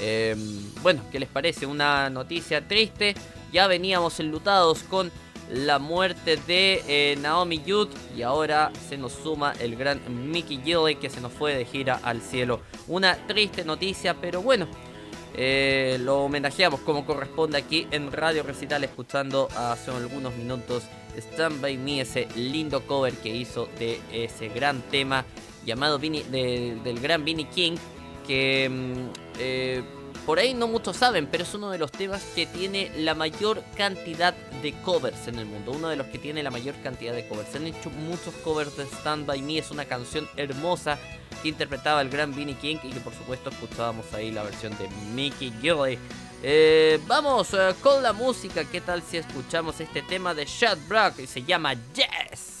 Em, 0.00 0.38
bueno, 0.82 1.02
¿qué 1.10 1.18
les 1.18 1.28
parece? 1.28 1.64
Una 1.64 2.10
noticia 2.10 2.66
triste. 2.66 3.14
Ya 3.52 3.66
veníamos 3.66 4.20
enlutados 4.20 4.82
con 4.82 5.10
la 5.50 5.78
muerte 5.78 6.36
de 6.46 6.82
eh, 6.88 7.16
Naomi 7.16 7.62
Judd 7.66 7.88
y 8.16 8.22
ahora 8.22 8.72
se 8.88 8.96
nos 8.96 9.12
suma 9.12 9.52
el 9.60 9.76
gran 9.76 10.00
Mickey 10.30 10.60
Gilley 10.62 10.96
que 10.96 11.10
se 11.10 11.20
nos 11.20 11.32
fue 11.32 11.54
de 11.54 11.64
gira 11.64 12.00
al 12.02 12.20
cielo. 12.20 12.60
Una 12.88 13.14
triste 13.26 13.64
noticia, 13.64 14.14
pero 14.14 14.42
bueno, 14.42 14.66
eh, 15.36 15.98
lo 16.00 16.24
homenajeamos 16.24 16.80
como 16.80 17.04
corresponde 17.04 17.58
aquí 17.58 17.86
en 17.90 18.12
Radio 18.12 18.42
Recital 18.42 18.84
escuchando 18.84 19.48
hace 19.56 19.90
algunos 19.90 20.34
minutos 20.36 20.84
Stand 21.16 21.60
By 21.60 21.76
Me, 21.76 22.00
ese 22.00 22.28
lindo 22.36 22.86
cover 22.86 23.12
que 23.14 23.34
hizo 23.34 23.68
de 23.78 24.00
ese 24.12 24.48
gran 24.48 24.80
tema 24.82 25.24
llamado 25.64 25.98
del 25.98 27.00
gran 27.00 27.24
Vinnie 27.24 27.48
King, 27.48 27.76
que 28.26 28.68
mm, 28.70 29.08
eh, 29.38 29.82
por 30.26 30.38
ahí 30.38 30.54
no 30.54 30.68
muchos 30.68 30.96
saben, 30.96 31.26
pero 31.26 31.42
es 31.42 31.54
uno 31.54 31.70
de 31.70 31.78
los 31.78 31.92
temas 31.92 32.22
que 32.34 32.46
tiene 32.46 32.90
la 32.96 33.14
mayor 33.14 33.62
cantidad 33.76 34.34
de 34.62 34.72
covers 34.82 35.28
en 35.28 35.38
el 35.38 35.46
mundo, 35.46 35.72
uno 35.72 35.88
de 35.88 35.96
los 35.96 36.06
que 36.06 36.18
tiene 36.18 36.42
la 36.42 36.50
mayor 36.50 36.74
cantidad 36.82 37.12
de 37.12 37.28
covers. 37.28 37.50
Se 37.50 37.58
han 37.58 37.66
hecho 37.66 37.90
muchos 37.90 38.34
covers 38.42 38.76
de 38.76 38.84
Stand 38.84 39.26
By 39.26 39.42
Me, 39.42 39.58
es 39.58 39.70
una 39.70 39.84
canción 39.84 40.28
hermosa 40.36 40.98
que 41.44 41.50
interpretaba 41.50 42.00
el 42.00 42.08
gran 42.08 42.34
Vinnie 42.34 42.56
King 42.56 42.78
y 42.82 42.90
que 42.90 43.00
por 43.00 43.12
supuesto 43.12 43.50
escuchábamos 43.50 44.12
ahí 44.14 44.30
la 44.30 44.42
versión 44.42 44.72
de 44.78 44.88
Mickey 45.14 45.52
Gilley. 45.60 45.98
Eh, 46.42 46.98
vamos 47.06 47.52
eh, 47.52 47.74
con 47.82 48.02
la 48.02 48.14
música. 48.14 48.64
¿Qué 48.64 48.80
tal 48.80 49.02
si 49.02 49.18
escuchamos 49.18 49.78
este 49.78 50.00
tema 50.00 50.32
de 50.32 50.46
Chad 50.46 50.78
Brock 50.88 51.18
y 51.18 51.26
se 51.26 51.42
llama 51.42 51.74
Yes? 51.94 52.54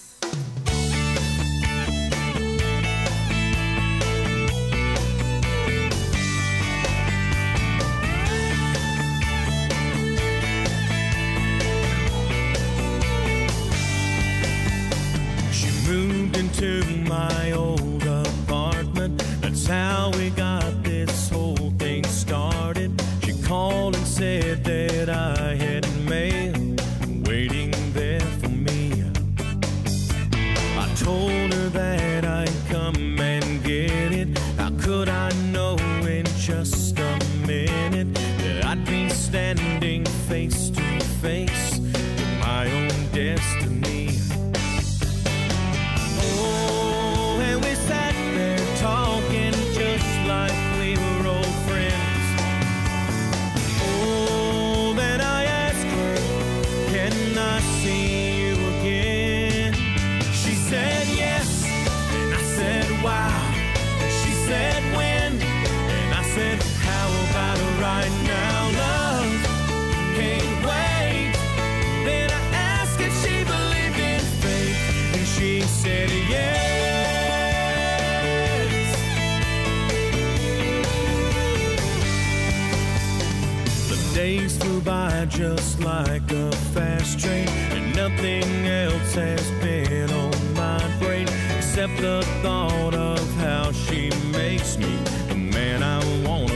By 84.84 85.26
just 85.26 85.80
like 85.80 86.30
a 86.30 86.52
fast 86.72 87.18
train, 87.18 87.48
and 87.72 87.96
nothing 87.96 88.66
else 88.66 89.14
has 89.14 89.50
been 89.62 90.10
on 90.10 90.54
my 90.54 90.98
brain 90.98 91.26
except 91.56 91.96
the 91.98 92.22
thought 92.42 92.94
of 92.94 93.34
how 93.36 93.72
she 93.72 94.10
makes 94.32 94.76
me. 94.76 94.96
The 95.28 95.34
man 95.36 95.82
I 95.82 95.98
wanna 96.26 96.53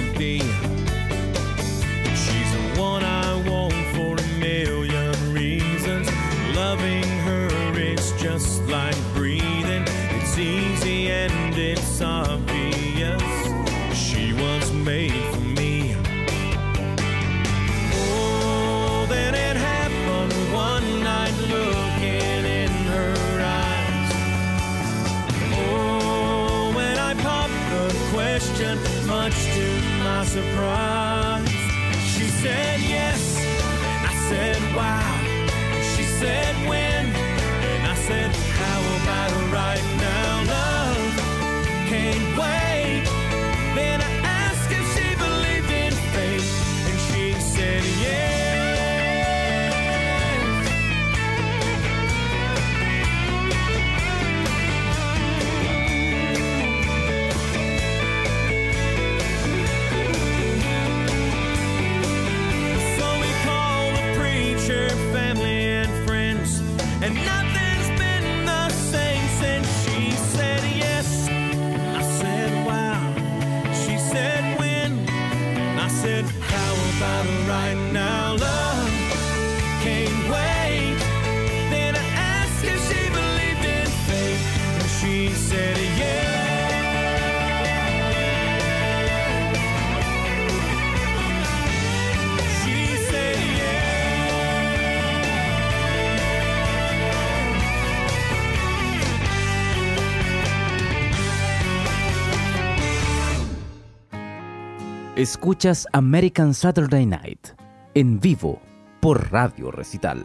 Escuchas 105.19 105.85
American 105.95 106.55
Saturday 106.55 107.05
Night 107.05 107.49
en 107.97 108.21
vivo 108.21 108.63
por 109.01 109.33
Radio 109.33 109.73
Recital. 109.73 110.25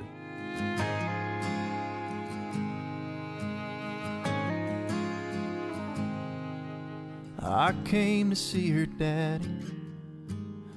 I 7.42 7.74
came 7.86 8.30
to 8.30 8.36
see 8.36 8.70
her 8.70 8.86
daddy 8.86 9.50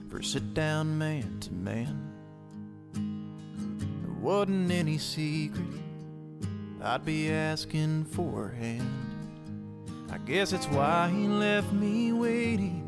for 0.08 0.22
sit 0.22 0.54
down 0.54 0.96
man 0.96 1.38
to 1.40 1.52
man. 1.52 2.10
There 2.94 4.14
wasn't 4.22 4.70
any 4.70 4.96
secret 4.96 5.66
I'd 6.82 7.04
be 7.04 7.30
asking 7.30 8.06
for 8.06 8.48
her 8.48 8.54
hand. 8.54 8.88
I 10.10 10.16
guess 10.24 10.52
that's 10.52 10.68
why 10.68 11.10
he 11.10 11.28
left 11.28 11.70
me 11.74 12.14
waiting 12.14 12.85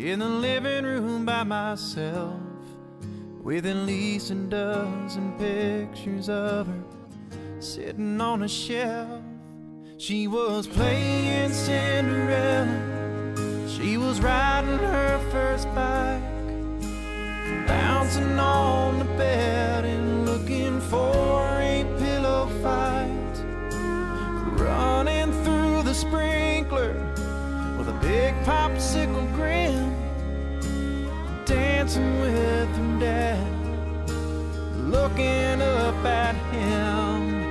in 0.00 0.20
the 0.20 0.28
living 0.28 0.84
room 0.84 1.26
by 1.26 1.42
myself 1.42 2.40
with 3.42 3.66
at 3.66 3.76
least 3.76 4.30
a 4.30 4.34
dozen 4.34 5.32
pictures 5.38 6.30
of 6.30 6.66
her 6.66 6.82
sitting 7.58 8.18
on 8.18 8.42
a 8.42 8.48
shelf. 8.48 9.20
She 9.98 10.26
was 10.26 10.66
playing 10.66 11.52
Cinderella. 11.52 12.66
She 13.68 13.98
was 13.98 14.22
riding 14.22 14.78
her 14.78 15.18
first 15.30 15.66
bike, 15.74 16.22
bouncing 17.66 18.38
on 18.38 19.00
the 19.00 19.04
bed 19.04 19.84
and 19.84 20.24
looking 20.24 20.80
for 20.80 21.44
a 21.60 21.84
pillow 21.98 22.46
fight. 22.62 23.36
Running 24.58 25.30
through 25.44 25.82
the 25.82 25.92
sprinkler 25.92 27.09
big 28.00 28.34
popsicle 28.44 29.32
grin, 29.34 29.94
dancing 31.44 32.20
with 32.20 32.68
her 32.76 33.00
dad, 33.00 34.08
looking 34.76 35.62
up 35.62 36.04
at 36.04 36.34
him. 36.52 37.50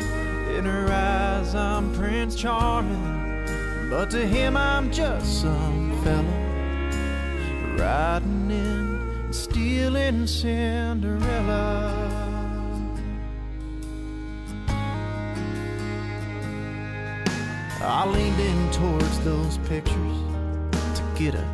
In 0.57 0.65
her 0.65 0.91
eyes, 0.91 1.55
I'm 1.55 1.93
Prince 1.93 2.35
Charming, 2.35 3.89
but 3.89 4.09
to 4.11 4.25
him, 4.25 4.57
I'm 4.57 4.91
just 4.91 5.41
some 5.41 5.99
fella. 6.03 6.47
Riding 7.77 8.51
in 8.51 8.99
and 9.29 9.35
stealing 9.35 10.27
Cinderella. 10.27 11.95
I 17.81 18.05
leaned 18.05 18.39
in 18.39 18.71
towards 18.71 19.19
those 19.21 19.57
pictures 19.59 20.38
get 21.19 21.35
a 21.35 21.45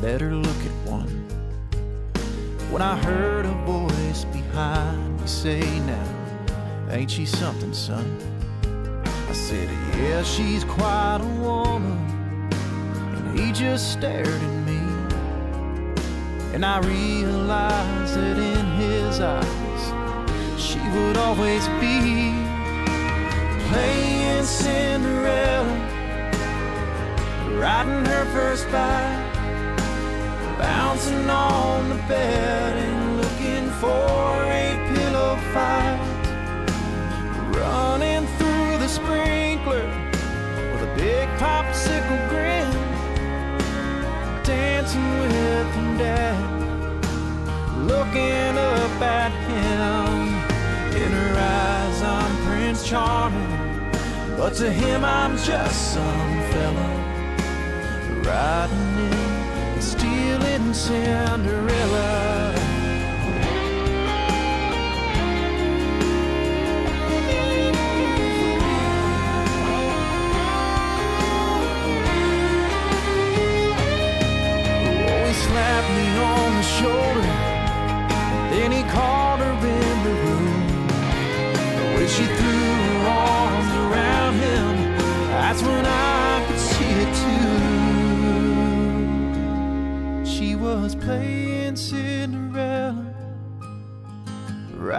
better 0.00 0.32
look 0.32 0.60
at 0.64 0.88
one. 0.88 1.08
When 2.70 2.80
I 2.80 2.96
heard 2.98 3.46
a 3.46 3.54
voice 3.66 4.24
behind 4.26 5.20
me 5.20 5.26
say, 5.26 5.60
Now, 5.80 6.88
ain't 6.92 7.10
she 7.10 7.26
something, 7.26 7.74
son? 7.74 8.06
I 9.28 9.32
said, 9.32 9.68
Yeah, 9.98 10.22
she's 10.22 10.62
quite 10.62 11.18
a 11.20 11.40
woman. 11.42 11.98
And 13.16 13.36
he 13.36 13.50
just 13.50 13.92
stared 13.92 14.28
at 14.28 14.66
me. 14.68 14.78
And 16.54 16.64
I 16.64 16.78
realized 16.78 18.14
that 18.14 18.38
in 18.38 18.66
his 18.76 19.18
eyes, 19.18 20.62
she 20.62 20.78
would 20.78 21.16
always 21.16 21.66
be 21.80 22.36
playing 23.68 24.44
Cinderella, 24.44 25.57
riding 27.58 28.04
her 28.04 28.24
first 28.26 28.70
bike, 28.70 29.34
bouncing 30.58 31.28
on 31.28 31.88
the 31.88 31.96
bed 32.06 32.76
and 32.76 33.16
looking 33.16 33.68
for 33.80 34.44
a 34.44 34.68
pillow 34.94 35.36
fight, 35.52 35.98
running 37.56 38.26
through 38.38 38.78
the 38.78 38.88
sprinkler 38.88 39.86
with 40.72 40.82
a 40.82 40.94
big 40.96 41.28
popsicle 41.40 42.28
grin, 42.28 42.70
dancing 44.44 45.10
with 45.18 45.74
her 45.74 45.98
dad, 45.98 46.38
looking 47.76 48.56
up 48.56 49.00
at 49.02 49.32
him. 49.50 50.28
In 51.02 51.10
her 51.12 51.34
eyes, 51.38 52.02
I'm 52.02 52.46
Prince 52.46 52.88
Charming. 52.88 53.58
But 54.36 54.54
to 54.54 54.70
him, 54.70 55.04
I'm 55.04 55.36
just 55.36 55.94
some 55.94 56.42
fella 56.52 56.97
riding 58.28 58.98
in 59.76 59.80
stealing 59.80 60.72
Cinderella. 60.74 62.47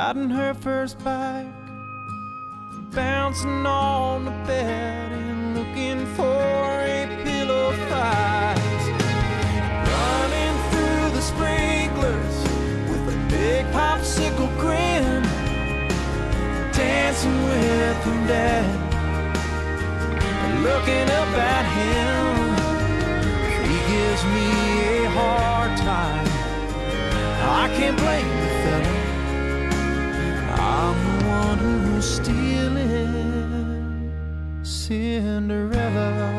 Riding 0.10 0.30
her 0.32 0.56
first 0.56 0.98
bike, 1.04 1.46
bouncing 2.96 3.64
on 3.68 4.26
the 4.26 4.32
bed 4.48 5.12
and 5.12 5.56
looking 5.56 6.04
for 6.16 6.42
a 6.82 7.06
pillow 7.24 7.72
fight. 7.90 8.84
Running 9.94 10.56
through 10.72 11.10
the 11.16 11.22
sprinklers 11.22 12.38
with 12.90 13.16
a 13.16 13.18
big 13.30 13.64
popsicle 13.68 14.50
grin 14.58 15.22
dancing 16.74 17.44
with 17.44 17.98
her 18.08 18.28
dad 18.28 18.66
and 20.44 20.64
looking 20.64 21.08
up 21.22 21.34
at 21.54 21.66
him. 21.78 22.30
He 23.70 23.78
gives 23.94 24.24
me 24.34 25.06
a 25.06 25.10
hard 25.12 25.78
time. 25.78 26.28
I 27.62 27.68
can't 27.78 27.98
blame 27.98 28.39
stealing 32.02 33.60
Cinderella. 34.64 36.39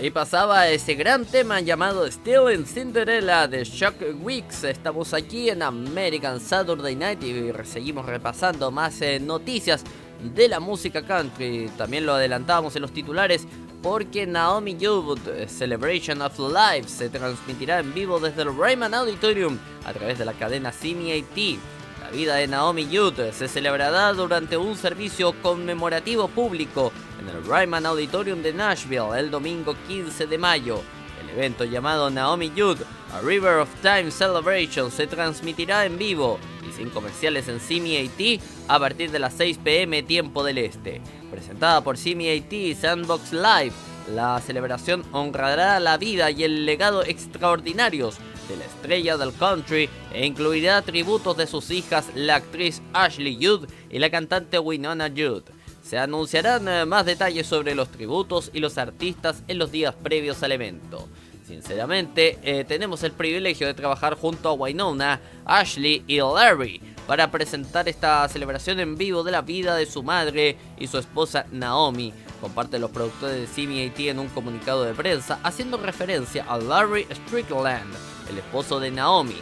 Ahí 0.00 0.10
pasaba 0.10 0.66
ese 0.66 0.94
gran 0.94 1.26
tema 1.26 1.60
llamado 1.60 2.06
Still 2.06 2.50
in 2.54 2.64
Cinderella 2.64 3.46
de 3.46 3.64
Shock 3.64 3.96
Weeks. 4.22 4.64
Estamos 4.64 5.12
aquí 5.12 5.50
en 5.50 5.62
American 5.62 6.40
Saturday 6.40 6.96
Night 6.96 7.22
y 7.22 7.52
seguimos 7.64 8.06
repasando 8.06 8.70
más 8.70 9.02
eh, 9.02 9.20
noticias 9.20 9.84
de 10.22 10.48
la 10.48 10.58
música 10.58 11.02
country. 11.02 11.70
También 11.76 12.06
lo 12.06 12.14
adelantábamos 12.14 12.74
en 12.76 12.80
los 12.80 12.92
titulares 12.92 13.46
porque 13.82 14.26
Naomi 14.26 14.74
eh, 14.80 15.46
Celebration 15.46 16.22
of 16.22 16.38
Life 16.38 16.88
se 16.88 17.10
transmitirá 17.10 17.80
en 17.80 17.92
vivo 17.92 18.18
desde 18.18 18.40
el 18.40 18.56
Rayman 18.56 18.94
Auditorium 18.94 19.58
a 19.84 19.92
través 19.92 20.18
de 20.18 20.24
la 20.24 20.32
cadena 20.32 20.72
CMAT. 20.72 21.58
La 22.00 22.10
vida 22.10 22.36
de 22.36 22.46
Naomi 22.46 22.86
Judd 22.90 23.32
se 23.32 23.48
celebrará 23.48 24.14
durante 24.14 24.56
un 24.56 24.78
servicio 24.78 25.34
conmemorativo 25.42 26.26
público 26.28 26.90
en 27.20 27.28
el 27.28 27.44
Ryman 27.44 27.86
Auditorium 27.86 28.42
de 28.42 28.52
Nashville 28.52 29.18
el 29.18 29.30
domingo 29.30 29.76
15 29.86 30.26
de 30.26 30.38
mayo. 30.38 30.82
El 31.22 31.30
evento 31.30 31.64
llamado 31.64 32.10
Naomi 32.10 32.48
Judd, 32.48 32.78
A 33.12 33.20
River 33.20 33.58
of 33.58 33.68
Time 33.82 34.10
Celebration, 34.10 34.90
se 34.90 35.06
transmitirá 35.06 35.84
en 35.84 35.98
vivo 35.98 36.38
y 36.68 36.72
sin 36.72 36.88
comerciales 36.88 37.46
en 37.48 37.58
CMAT 37.58 38.42
a 38.68 38.78
partir 38.78 39.10
de 39.10 39.18
las 39.18 39.34
6 39.34 39.58
pm 39.62 40.02
tiempo 40.02 40.42
del 40.42 40.58
este. 40.58 41.02
Presentada 41.30 41.82
por 41.82 41.96
CMAT 41.96 42.52
y 42.52 42.74
Sandbox 42.74 43.32
Live, 43.32 43.72
la 44.14 44.40
celebración 44.40 45.04
honrará 45.12 45.78
la 45.78 45.98
vida 45.98 46.30
y 46.30 46.44
el 46.44 46.64
legado 46.64 47.04
extraordinarios 47.04 48.16
de 48.48 48.56
la 48.56 48.64
estrella 48.64 49.16
del 49.16 49.34
country 49.34 49.88
e 50.12 50.26
incluirá 50.26 50.82
tributos 50.82 51.36
de 51.36 51.46
sus 51.46 51.70
hijas, 51.70 52.06
la 52.14 52.36
actriz 52.36 52.80
Ashley 52.92 53.38
Judd 53.40 53.68
y 53.90 53.98
la 53.98 54.10
cantante 54.10 54.58
Winona 54.58 55.08
Judd. 55.08 55.42
Se 55.90 55.98
anunciarán 55.98 56.68
eh, 56.68 56.86
más 56.86 57.04
detalles 57.04 57.48
sobre 57.48 57.74
los 57.74 57.88
tributos 57.88 58.52
y 58.54 58.60
los 58.60 58.78
artistas 58.78 59.42
en 59.48 59.58
los 59.58 59.72
días 59.72 59.92
previos 59.92 60.40
al 60.44 60.52
evento. 60.52 61.08
Sinceramente, 61.44 62.38
eh, 62.44 62.62
tenemos 62.62 63.02
el 63.02 63.10
privilegio 63.10 63.66
de 63.66 63.74
trabajar 63.74 64.14
junto 64.14 64.50
a 64.50 64.52
Winona, 64.52 65.20
Ashley 65.44 66.04
y 66.06 66.18
Larry 66.18 66.80
para 67.08 67.32
presentar 67.32 67.88
esta 67.88 68.28
celebración 68.28 68.78
en 68.78 68.96
vivo 68.96 69.24
de 69.24 69.32
la 69.32 69.42
vida 69.42 69.74
de 69.74 69.84
su 69.84 70.04
madre 70.04 70.56
y 70.78 70.86
su 70.86 70.96
esposa 70.96 71.46
Naomi, 71.50 72.14
comparte 72.40 72.78
los 72.78 72.92
productores 72.92 73.40
de 73.40 73.66
CMAT 73.66 73.98
en 73.98 74.20
un 74.20 74.28
comunicado 74.28 74.84
de 74.84 74.94
prensa 74.94 75.40
haciendo 75.42 75.76
referencia 75.76 76.44
a 76.48 76.56
Larry 76.56 77.08
Strickland, 77.10 77.92
el 78.30 78.38
esposo 78.38 78.78
de 78.78 78.92
Naomi. 78.92 79.38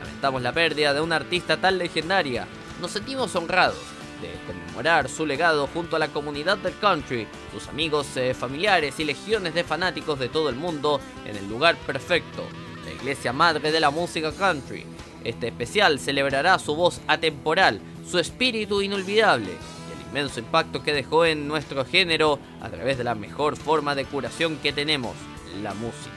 Lamentamos 0.00 0.42
la 0.42 0.52
pérdida 0.52 0.94
de 0.94 1.00
una 1.00 1.14
artista 1.14 1.58
tan 1.58 1.78
legendaria. 1.78 2.48
Nos 2.80 2.90
sentimos 2.90 3.36
honrados 3.36 3.78
de 4.20 4.32
conmemorar 4.72 5.08
su 5.08 5.26
legado 5.26 5.66
junto 5.66 5.96
a 5.96 5.98
la 5.98 6.08
comunidad 6.08 6.56
del 6.56 6.76
country, 6.78 7.26
sus 7.52 7.68
amigos, 7.68 8.16
eh, 8.16 8.32
familiares 8.32 8.98
y 8.98 9.04
legiones 9.04 9.54
de 9.54 9.64
fanáticos 9.64 10.18
de 10.18 10.28
todo 10.28 10.48
el 10.48 10.56
mundo 10.56 10.98
en 11.26 11.36
el 11.36 11.46
lugar 11.48 11.76
perfecto, 11.76 12.42
la 12.84 12.92
iglesia 12.92 13.32
madre 13.32 13.70
de 13.70 13.80
la 13.80 13.90
música 13.90 14.32
country. 14.32 14.86
Este 15.24 15.48
especial 15.48 15.98
celebrará 15.98 16.58
su 16.58 16.74
voz 16.74 17.00
atemporal, 17.06 17.80
su 18.08 18.18
espíritu 18.18 18.80
inolvidable 18.80 19.50
y 19.50 20.00
el 20.00 20.08
inmenso 20.08 20.40
impacto 20.40 20.82
que 20.82 20.94
dejó 20.94 21.26
en 21.26 21.46
nuestro 21.46 21.84
género 21.84 22.38
a 22.60 22.70
través 22.70 22.96
de 22.96 23.04
la 23.04 23.14
mejor 23.14 23.56
forma 23.56 23.94
de 23.94 24.06
curación 24.06 24.56
que 24.56 24.72
tenemos, 24.72 25.14
la 25.62 25.74
música. 25.74 26.10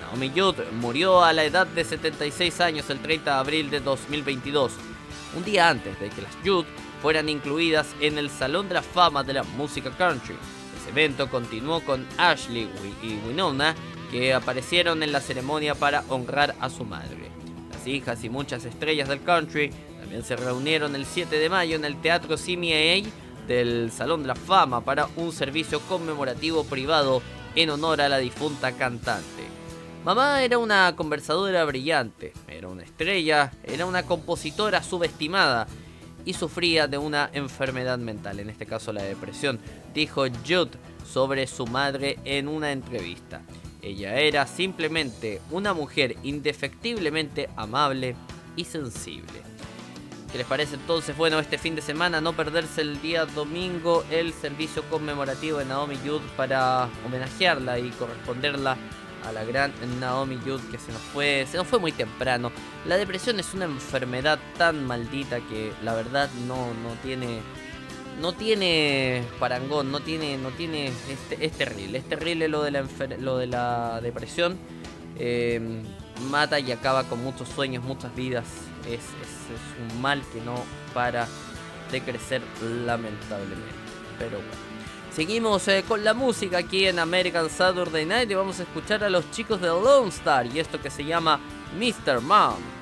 Naomi 0.00 0.30
Judd 0.30 0.56
murió 0.80 1.22
a 1.22 1.34
la 1.34 1.44
edad 1.44 1.66
de 1.66 1.84
76 1.84 2.60
años 2.60 2.88
el 2.88 3.00
30 3.00 3.30
de 3.30 3.36
abril 3.38 3.70
de 3.70 3.80
2022, 3.80 4.72
un 5.36 5.44
día 5.44 5.68
antes 5.68 6.00
de 6.00 6.08
que 6.08 6.22
las 6.22 6.34
Judd 6.44 6.64
fueran 7.04 7.28
incluidas 7.28 7.94
en 8.00 8.16
el 8.16 8.30
Salón 8.30 8.66
de 8.66 8.72
la 8.76 8.82
Fama 8.82 9.22
de 9.22 9.34
la 9.34 9.42
Música 9.42 9.90
Country. 9.90 10.36
Ese 10.80 10.88
evento 10.88 11.28
continuó 11.28 11.80
con 11.80 12.06
Ashley 12.16 12.66
y 13.02 13.28
Winona, 13.28 13.74
que 14.10 14.32
aparecieron 14.32 15.02
en 15.02 15.12
la 15.12 15.20
ceremonia 15.20 15.74
para 15.74 16.02
honrar 16.08 16.54
a 16.60 16.70
su 16.70 16.86
madre. 16.86 17.28
Las 17.70 17.86
hijas 17.86 18.24
y 18.24 18.30
muchas 18.30 18.64
estrellas 18.64 19.06
del 19.06 19.22
country 19.22 19.70
también 20.00 20.24
se 20.24 20.34
reunieron 20.34 20.94
el 20.94 21.04
7 21.04 21.38
de 21.38 21.50
mayo 21.50 21.76
en 21.76 21.84
el 21.84 22.00
Teatro 22.00 22.38
CMA 22.38 23.06
del 23.46 23.92
Salón 23.92 24.22
de 24.22 24.28
la 24.28 24.34
Fama 24.34 24.80
para 24.82 25.06
un 25.16 25.30
servicio 25.30 25.80
conmemorativo 25.80 26.64
privado 26.64 27.20
en 27.54 27.68
honor 27.68 28.00
a 28.00 28.08
la 28.08 28.16
difunta 28.16 28.72
cantante. 28.72 29.44
Mamá 30.06 30.42
era 30.42 30.56
una 30.56 30.96
conversadora 30.96 31.66
brillante, 31.66 32.32
era 32.48 32.68
una 32.68 32.82
estrella, 32.82 33.52
era 33.62 33.84
una 33.84 34.04
compositora 34.04 34.82
subestimada 34.82 35.66
y 36.24 36.34
sufría 36.34 36.88
de 36.88 36.98
una 36.98 37.30
enfermedad 37.32 37.98
mental, 37.98 38.40
en 38.40 38.50
este 38.50 38.66
caso 38.66 38.92
la 38.92 39.02
depresión, 39.02 39.58
dijo 39.94 40.24
Judd 40.46 40.68
sobre 41.06 41.46
su 41.46 41.66
madre 41.66 42.18
en 42.24 42.48
una 42.48 42.72
entrevista. 42.72 43.42
Ella 43.82 44.18
era 44.18 44.46
simplemente 44.46 45.40
una 45.50 45.74
mujer 45.74 46.16
indefectiblemente 46.22 47.50
amable 47.56 48.16
y 48.56 48.64
sensible. 48.64 49.42
¿Qué 50.32 50.38
les 50.38 50.46
parece 50.48 50.74
entonces? 50.74 51.16
Bueno, 51.16 51.38
este 51.38 51.58
fin 51.58 51.76
de 51.76 51.82
semana 51.82 52.20
no 52.20 52.32
perderse 52.32 52.80
el 52.80 53.00
día 53.00 53.24
domingo 53.24 54.04
el 54.10 54.32
servicio 54.32 54.82
conmemorativo 54.90 55.58
de 55.58 55.64
Naomi 55.64 55.96
Judd 56.04 56.22
para 56.36 56.88
homenajearla 57.06 57.78
y 57.78 57.90
corresponderla 57.90 58.76
a 59.26 59.32
la 59.32 59.44
gran 59.44 59.72
Naomi 60.00 60.36
Judd 60.36 60.60
que 60.70 60.78
se 60.78 60.92
nos 60.92 61.00
fue, 61.00 61.46
se 61.50 61.56
nos 61.56 61.66
fue 61.66 61.78
muy 61.78 61.92
temprano. 61.92 62.52
La 62.86 62.96
depresión 62.96 63.40
es 63.40 63.54
una 63.54 63.64
enfermedad 63.64 64.38
tan 64.58 64.86
maldita 64.86 65.40
que 65.40 65.72
la 65.82 65.94
verdad 65.94 66.28
no, 66.46 66.68
no 66.74 66.94
tiene 67.02 67.40
no 68.20 68.32
tiene 68.32 69.24
parangón, 69.40 69.90
no 69.90 70.00
tiene 70.00 70.38
no 70.38 70.50
tiene 70.50 70.92
es, 71.40 71.52
terrible, 71.52 71.98
es 71.98 72.08
terrible 72.08 72.48
lo 72.48 72.62
de 72.62 72.70
la 72.70 72.84
lo 73.18 73.38
de 73.38 73.46
la 73.46 74.00
depresión. 74.00 74.58
Eh, 75.16 75.60
mata 76.30 76.58
y 76.58 76.72
acaba 76.72 77.04
con 77.04 77.22
muchos 77.22 77.48
sueños, 77.48 77.84
muchas 77.84 78.14
vidas. 78.14 78.46
Es, 78.86 79.00
es 79.00 79.92
un 79.92 80.00
mal 80.00 80.22
que 80.32 80.40
no 80.40 80.54
para 80.92 81.26
de 81.90 82.00
crecer 82.00 82.42
lamentablemente. 82.86 83.74
Pero 84.18 84.38
bueno. 84.38 84.73
Seguimos 85.14 85.68
eh, 85.68 85.84
con 85.86 86.02
la 86.02 86.12
música 86.12 86.58
aquí 86.58 86.88
en 86.88 86.98
American 86.98 87.48
Saturday 87.48 88.04
Night 88.04 88.28
y 88.32 88.34
vamos 88.34 88.58
a 88.58 88.64
escuchar 88.64 89.04
a 89.04 89.10
los 89.10 89.30
chicos 89.30 89.60
de 89.60 89.68
Lone 89.68 90.08
Star 90.08 90.44
y 90.46 90.58
esto 90.58 90.82
que 90.82 90.90
se 90.90 91.04
llama 91.04 91.38
Mr. 91.78 92.20
Mom. 92.20 92.73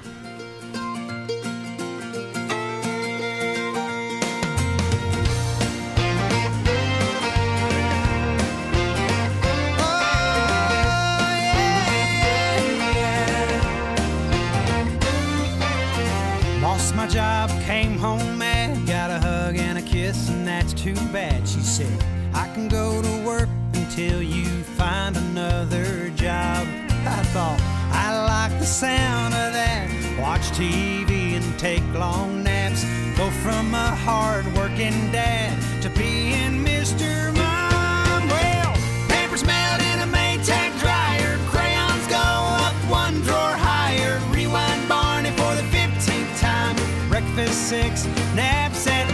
Can 22.63 22.69
go 22.69 23.03
to 23.03 23.27
work 23.27 23.49
until 23.75 24.23
you 24.23 24.45
find 24.79 25.17
another 25.17 26.11
job. 26.11 26.65
I 27.05 27.21
thought 27.35 27.59
I 27.91 28.09
like 28.25 28.57
the 28.61 28.67
sound 28.67 29.35
of 29.35 29.53
that. 29.53 29.91
Watch 30.21 30.43
TV 30.53 31.35
and 31.35 31.59
take 31.59 31.83
long 31.93 32.45
naps. 32.45 32.85
Go 33.19 33.31
from 33.43 33.75
a 33.75 33.97
hard 34.07 34.47
working 34.55 35.11
dad 35.11 35.59
to 35.83 35.91
being 35.91 36.65
Mr. 36.65 37.35
Mom. 37.35 38.29
Well, 38.29 38.75
papers 39.09 39.45
mailed 39.45 39.83
in 39.83 39.99
a 40.07 40.07
Maytag 40.07 40.71
dryer. 40.79 41.37
Crayons 41.51 42.07
go 42.07 42.29
up 42.63 42.77
one 42.89 43.21
drawer 43.23 43.57
higher. 43.59 44.21
Rewind 44.31 44.89
Barney 44.89 45.31
for 45.31 45.53
the 45.57 45.67
15th 45.75 46.39
time. 46.39 46.77
Breakfast 47.09 47.69
six, 47.69 48.07
naps 48.37 48.87
at 48.87 49.12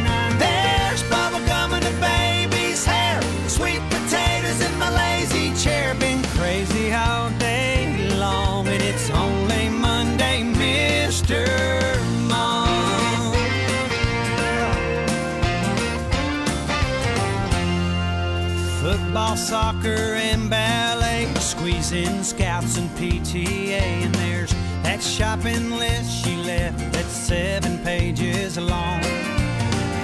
Football, 18.89 19.37
soccer, 19.37 20.15
and 20.17 20.49
ballet, 20.49 21.31
squeezing 21.35 22.23
scouts 22.23 22.79
and 22.79 22.89
PTA, 22.97 23.83
and 23.83 24.15
there's 24.15 24.51
that 24.83 25.03
shopping 25.03 25.73
list 25.73 26.25
she 26.25 26.37
left 26.37 26.79
that's 26.91 27.13
seven 27.13 27.77
pages 27.85 28.57
long. 28.57 29.03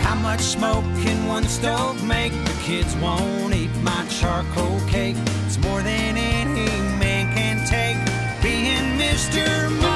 How 0.03 0.15
much 0.17 0.41
smoke 0.41 0.85
can 1.03 1.27
one 1.27 1.45
stove 1.45 2.05
make? 2.05 2.33
The 2.33 2.61
kids 2.63 2.95
won't 2.97 3.55
eat 3.55 3.75
my 3.77 4.05
charcoal 4.11 4.79
cake. 4.87 5.17
It's 5.47 5.57
more 5.57 5.81
than 5.81 6.19
any 6.19 6.67
man 6.99 7.35
can 7.35 7.67
take. 7.67 7.97
Being 8.43 8.99
Mr. 8.99 9.94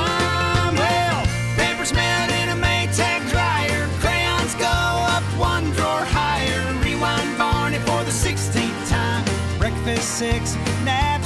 26 10.00 10.54
now. 10.84 11.17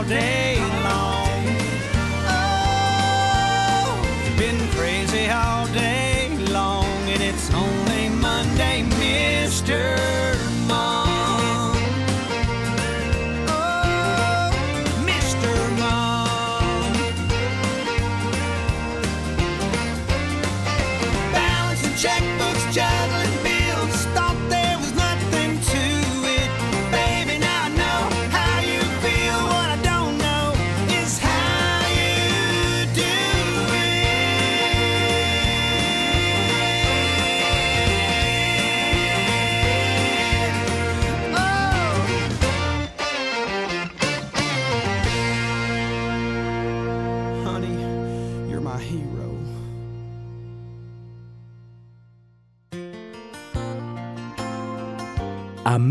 All 0.00 0.06
day 0.08 0.39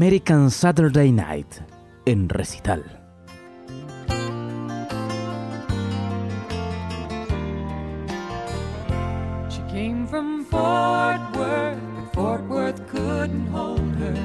American 0.10 0.50
Saturday 0.50 1.12
Night 1.12 1.62
en 2.08 2.28
recital. 2.30 2.82
She 9.52 9.62
came 9.70 10.08
from 10.08 10.46
Fort 10.46 11.22
Worth, 11.38 11.78
but 11.94 12.14
Fort 12.16 12.42
Worth 12.50 12.88
couldn't 12.88 13.46
hold 13.50 13.94
her. 13.98 14.16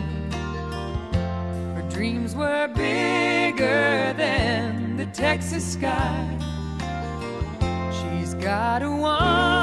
Her 1.77 1.87
dreams 1.91 2.35
were 2.35 2.67
bigger 2.69 4.15
than 4.17 4.97
the 4.97 5.05
Texas 5.13 5.75
sky. 5.75 6.39
She's 7.93 8.33
got 8.33 8.83
a 8.83 8.91
one 8.91 9.54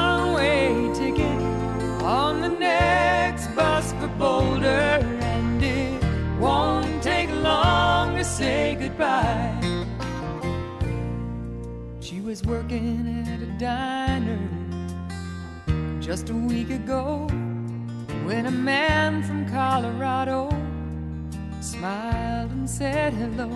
She 12.02 12.22
was 12.22 12.44
working 12.44 13.26
at 13.28 13.42
a 13.42 13.52
diner 13.58 14.40
just 16.00 16.30
a 16.30 16.36
week 16.36 16.70
ago 16.70 17.26
when 18.26 18.46
a 18.46 18.52
man 18.52 19.24
from 19.24 19.50
Colorado 19.50 20.50
smiled 21.62 22.52
and 22.52 22.70
said 22.70 23.14
hello. 23.14 23.50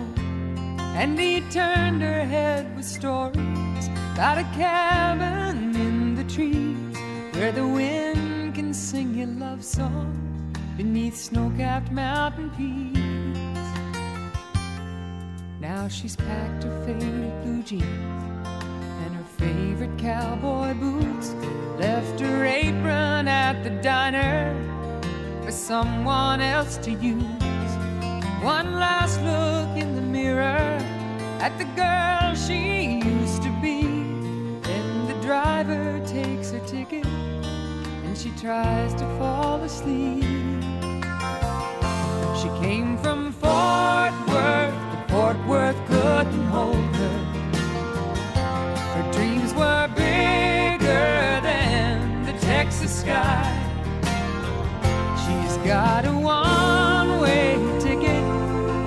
And 0.96 1.16
he 1.16 1.42
turned 1.52 2.02
her 2.02 2.24
head 2.24 2.74
with 2.74 2.84
stories 2.84 3.86
about 4.14 4.38
a 4.38 4.44
cabin 4.58 5.76
in 5.76 6.16
the 6.16 6.24
trees 6.24 6.96
where 7.36 7.52
the 7.52 7.68
wind 7.68 8.56
can 8.56 8.74
sing 8.74 9.14
your 9.14 9.28
love 9.28 9.62
song 9.62 10.10
beneath 10.76 11.16
snow 11.16 11.52
capped 11.56 11.92
mountain 11.92 12.50
peaks. 12.56 13.25
Now 15.68 15.88
she's 15.88 16.14
packed 16.14 16.62
her 16.62 16.84
faded 16.86 17.42
blue 17.42 17.60
jeans 17.60 17.82
and 17.82 19.16
her 19.16 19.24
favorite 19.36 19.98
cowboy 19.98 20.74
boots. 20.74 21.34
Left 21.76 22.20
her 22.20 22.44
apron 22.44 23.26
at 23.26 23.64
the 23.64 23.70
diner 23.70 24.54
for 25.44 25.50
someone 25.50 26.40
else 26.40 26.76
to 26.86 26.92
use. 26.92 27.72
One 28.44 28.74
last 28.74 29.20
look 29.22 29.76
in 29.76 29.96
the 29.96 30.02
mirror 30.02 30.78
at 31.40 31.58
the 31.58 31.68
girl 31.74 32.36
she 32.36 33.00
used 33.00 33.42
to 33.42 33.50
be. 33.60 33.82
Then 34.62 35.08
the 35.08 35.20
driver 35.20 36.00
takes 36.06 36.52
her 36.52 36.60
ticket 36.60 37.04
and 37.04 38.16
she 38.16 38.30
tries 38.40 38.94
to 38.94 39.04
fall 39.18 39.60
asleep. 39.62 40.22
She 42.40 42.48
came 42.64 42.96
from 42.98 43.32
Fort 43.32 44.14
Worth, 44.28 44.65
Fort 45.26 45.46
Worth 45.48 45.86
couldn't 45.88 46.46
hold 46.54 46.76
her. 46.76 47.18
Her 48.94 49.12
dreams 49.12 49.52
were 49.54 49.88
bigger 49.88 51.40
than 51.42 52.24
the 52.26 52.32
Texas 52.34 53.00
sky. 53.00 53.42
She's 55.22 55.56
got 55.66 56.04
a 56.04 56.12
one 56.12 57.20
way 57.20 57.56
ticket 57.80 58.22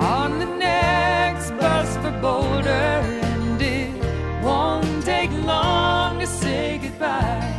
on 0.00 0.38
the 0.38 0.46
next 0.46 1.50
bus 1.60 1.94
for 1.98 2.10
Boulder, 2.22 2.70
and 2.70 3.60
it 3.60 4.42
won't 4.42 5.04
take 5.04 5.30
long 5.44 6.20
to 6.20 6.26
say 6.26 6.78
goodbye. 6.78 7.54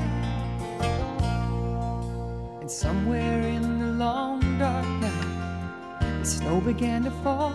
And 2.61 2.71
somewhere 2.71 3.41
in 3.41 3.77
the 3.77 3.91
long 4.05 4.57
dark 4.57 4.87
night, 5.05 6.19
the 6.19 6.25
snow 6.25 6.59
began 6.61 7.03
to 7.03 7.11
fall. 7.23 7.53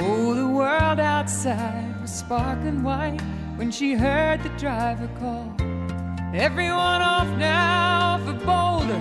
Oh, 0.00 0.32
the 0.34 0.46
world 0.46 1.00
outside 1.00 2.00
was 2.00 2.12
sparkling 2.12 2.84
white 2.84 3.20
when 3.56 3.72
she 3.72 3.94
heard 3.94 4.42
the 4.44 4.48
driver 4.50 5.08
call. 5.18 5.52
Everyone 6.32 7.02
off 7.02 7.26
now 7.36 8.18
for 8.24 8.34
Boulder 8.34 8.94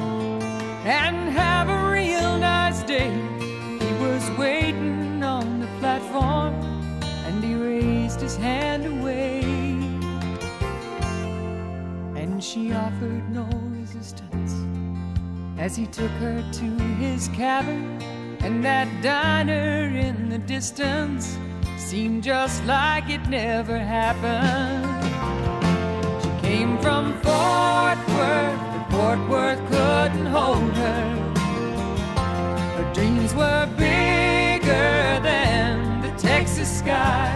and 0.87 1.29
have 1.29 1.69
a 1.69 1.91
real 1.91 2.39
nice 2.39 2.81
day. 2.83 3.11
He 3.79 3.93
was 4.03 4.27
waiting 4.39 5.23
on 5.23 5.59
the 5.59 5.67
platform 5.79 6.55
and 7.25 7.43
he 7.43 7.53
raised 7.53 8.19
his 8.21 8.35
hand 8.35 8.85
away. 8.85 9.41
And 12.19 12.43
she 12.43 12.73
offered 12.73 13.29
no 13.29 13.47
resistance 13.69 14.55
as 15.59 15.75
he 15.75 15.85
took 15.85 16.11
her 16.11 16.43
to 16.53 16.65
his 16.95 17.27
cabin. 17.29 18.16
And 18.39 18.63
that 18.63 18.87
diner 19.01 19.85
in 19.95 20.29
the 20.29 20.37
distance 20.37 21.37
seemed 21.77 22.23
just 22.23 22.63
like 22.65 23.09
it 23.09 23.27
never 23.29 23.77
happened. 23.77 24.85
She 26.23 26.47
came 26.47 26.77
from 26.79 27.13
Fort 27.21 27.99
Worth, 28.15 28.59
but 28.73 28.87
Fort 28.91 29.29
Worth 29.29 29.59
couldn't 29.69 30.27
hold 30.27 30.71
her. 30.73 31.33
Her 32.77 32.93
dreams 32.93 33.33
were 33.33 33.65
bigger 33.77 35.19
than 35.29 36.01
the 36.01 36.11
Texas 36.17 36.79
sky. 36.79 37.31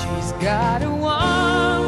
She's 0.00 0.32
got 0.42 0.82
a 0.82 0.90
one 0.90 1.79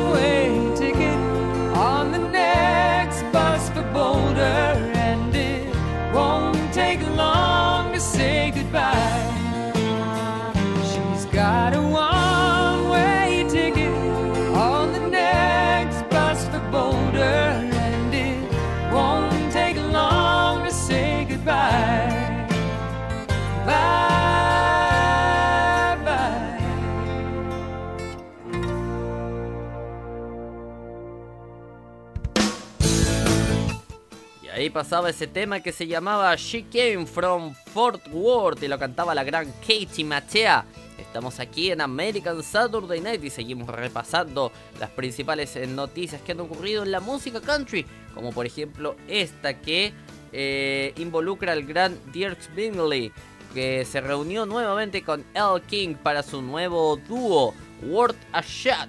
pasaba 34.72 35.10
ese 35.10 35.26
tema 35.26 35.60
que 35.60 35.70
se 35.70 35.86
llamaba 35.86 36.34
She 36.36 36.64
Came 36.64 37.06
From 37.06 37.54
Fort 37.72 38.02
Worth 38.10 38.62
y 38.62 38.68
lo 38.68 38.78
cantaba 38.78 39.14
la 39.14 39.22
gran 39.22 39.52
Katie 39.60 40.04
Matea. 40.04 40.64
Estamos 40.98 41.38
aquí 41.40 41.70
en 41.70 41.80
American 41.80 42.42
Saturday 42.42 43.00
Night 43.00 43.22
y 43.22 43.30
seguimos 43.30 43.68
repasando 43.68 44.50
las 44.80 44.90
principales 44.90 45.54
eh, 45.56 45.66
noticias 45.66 46.22
que 46.22 46.32
han 46.32 46.40
ocurrido 46.40 46.82
en 46.82 46.90
la 46.90 47.00
música 47.00 47.40
country, 47.40 47.84
como 48.14 48.32
por 48.32 48.46
ejemplo 48.46 48.96
esta 49.08 49.60
que 49.60 49.92
eh, 50.32 50.92
involucra 50.96 51.52
al 51.52 51.64
gran 51.64 51.98
Dirk 52.12 52.38
Bingley, 52.54 53.12
que 53.52 53.84
se 53.84 54.00
reunió 54.00 54.46
nuevamente 54.46 55.02
con 55.02 55.24
El 55.34 55.60
King 55.62 55.94
para 55.94 56.22
su 56.22 56.40
nuevo 56.40 56.96
dúo, 56.96 57.54
Worth 57.82 58.16
a 58.32 58.40
Shot. 58.40 58.88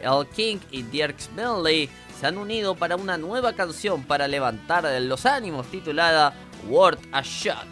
El 0.00 0.26
King 0.34 0.58
y 0.72 0.82
Dirk 0.82 1.16
Bingley 1.36 1.88
se 2.22 2.28
han 2.28 2.38
unido 2.38 2.76
para 2.76 2.94
una 2.94 3.18
nueva 3.18 3.52
canción 3.54 4.04
para 4.04 4.28
levantar 4.28 4.84
los 5.02 5.26
ánimos 5.26 5.66
titulada 5.66 6.32
Worth 6.68 7.00
a 7.10 7.20
Shot. 7.22 7.66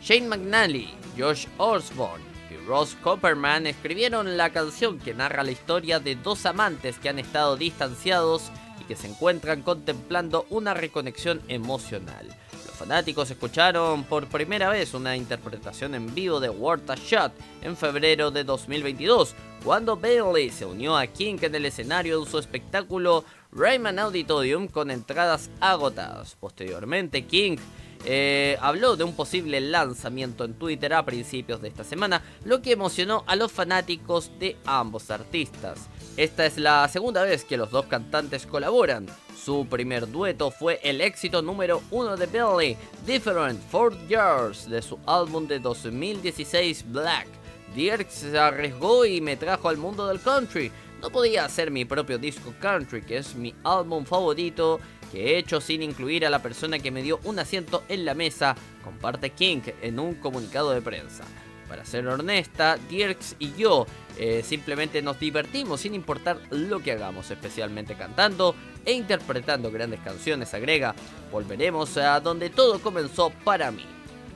Shane 0.00 0.28
McNally, 0.28 0.94
Josh 1.18 1.48
Osborne 1.58 2.22
y 2.48 2.68
Ross 2.68 2.96
Copperman 3.02 3.66
escribieron 3.66 4.36
la 4.36 4.50
canción 4.50 5.00
que 5.00 5.12
narra 5.12 5.42
la 5.42 5.50
historia 5.50 5.98
de 5.98 6.14
dos 6.14 6.46
amantes 6.46 7.00
que 7.00 7.08
han 7.08 7.18
estado 7.18 7.56
distanciados 7.56 8.52
y 8.80 8.84
que 8.84 8.94
se 8.94 9.08
encuentran 9.08 9.62
contemplando 9.62 10.46
una 10.50 10.72
reconexión 10.72 11.42
emocional. 11.48 12.28
Los 12.64 12.76
fanáticos 12.76 13.28
escucharon 13.32 14.04
por 14.04 14.28
primera 14.28 14.68
vez 14.68 14.94
una 14.94 15.16
interpretación 15.16 15.96
en 15.96 16.14
vivo 16.14 16.38
de 16.38 16.48
Worth 16.48 16.90
a 16.90 16.94
Shot 16.94 17.32
en 17.60 17.76
febrero 17.76 18.30
de 18.30 18.44
2022, 18.44 19.34
cuando 19.64 19.96
Bailey 19.96 20.50
se 20.50 20.64
unió 20.64 20.96
a 20.96 21.08
King 21.08 21.38
en 21.42 21.56
el 21.56 21.66
escenario 21.66 22.20
de 22.20 22.30
su 22.30 22.38
espectáculo 22.38 23.24
Rayman 23.56 23.98
Auditorium 23.98 24.68
con 24.68 24.90
entradas 24.90 25.50
agotadas. 25.60 26.36
Posteriormente, 26.38 27.24
King 27.24 27.56
eh, 28.04 28.58
habló 28.60 28.96
de 28.96 29.04
un 29.04 29.14
posible 29.14 29.60
lanzamiento 29.60 30.44
en 30.44 30.54
Twitter 30.54 30.92
a 30.92 31.06
principios 31.06 31.62
de 31.62 31.68
esta 31.68 31.82
semana, 31.82 32.22
lo 32.44 32.60
que 32.60 32.72
emocionó 32.72 33.24
a 33.26 33.34
los 33.34 33.50
fanáticos 33.50 34.30
de 34.38 34.56
ambos 34.66 35.10
artistas. 35.10 35.88
Esta 36.18 36.44
es 36.44 36.58
la 36.58 36.86
segunda 36.88 37.24
vez 37.24 37.44
que 37.44 37.56
los 37.56 37.70
dos 37.70 37.86
cantantes 37.86 38.46
colaboran. 38.46 39.06
Su 39.42 39.66
primer 39.66 40.10
dueto 40.10 40.50
fue 40.50 40.78
el 40.82 41.00
éxito 41.00 41.40
número 41.40 41.82
uno 41.90 42.16
de 42.16 42.26
Billy, 42.26 42.76
Different 43.06 43.60
Four 43.70 43.96
Years, 44.06 44.68
de 44.68 44.82
su 44.82 44.98
álbum 45.06 45.46
de 45.46 45.60
2016 45.60 46.84
Black. 46.92 47.28
Dirk 47.74 48.08
se 48.08 48.38
arriesgó 48.38 49.04
y 49.04 49.20
me 49.20 49.36
trajo 49.36 49.68
al 49.68 49.76
mundo 49.76 50.06
del 50.06 50.20
country. 50.20 50.70
No 51.06 51.12
podía 51.12 51.44
hacer 51.44 51.70
mi 51.70 51.84
propio 51.84 52.18
disco 52.18 52.52
country, 52.60 53.00
que 53.00 53.18
es 53.18 53.36
mi 53.36 53.54
álbum 53.62 54.04
favorito, 54.04 54.80
que 55.12 55.22
he 55.22 55.38
hecho 55.38 55.60
sin 55.60 55.80
incluir 55.80 56.26
a 56.26 56.30
la 56.30 56.42
persona 56.42 56.80
que 56.80 56.90
me 56.90 57.00
dio 57.00 57.20
un 57.22 57.38
asiento 57.38 57.84
en 57.88 58.04
la 58.04 58.14
mesa, 58.14 58.56
comparte 58.82 59.30
King 59.30 59.60
en 59.82 60.00
un 60.00 60.16
comunicado 60.16 60.72
de 60.72 60.82
prensa. 60.82 61.22
Para 61.68 61.84
ser 61.84 62.08
honesta, 62.08 62.76
Dirks 62.90 63.36
y 63.38 63.54
yo 63.54 63.86
eh, 64.18 64.42
simplemente 64.44 65.00
nos 65.00 65.20
divertimos 65.20 65.82
sin 65.82 65.94
importar 65.94 66.40
lo 66.50 66.80
que 66.80 66.90
hagamos, 66.90 67.30
especialmente 67.30 67.94
cantando 67.94 68.56
e 68.84 68.92
interpretando 68.92 69.70
grandes 69.70 70.00
canciones, 70.00 70.54
agrega. 70.54 70.92
Volveremos 71.30 71.96
a 71.98 72.18
donde 72.18 72.50
todo 72.50 72.80
comenzó 72.80 73.30
para 73.44 73.70
mí. 73.70 73.86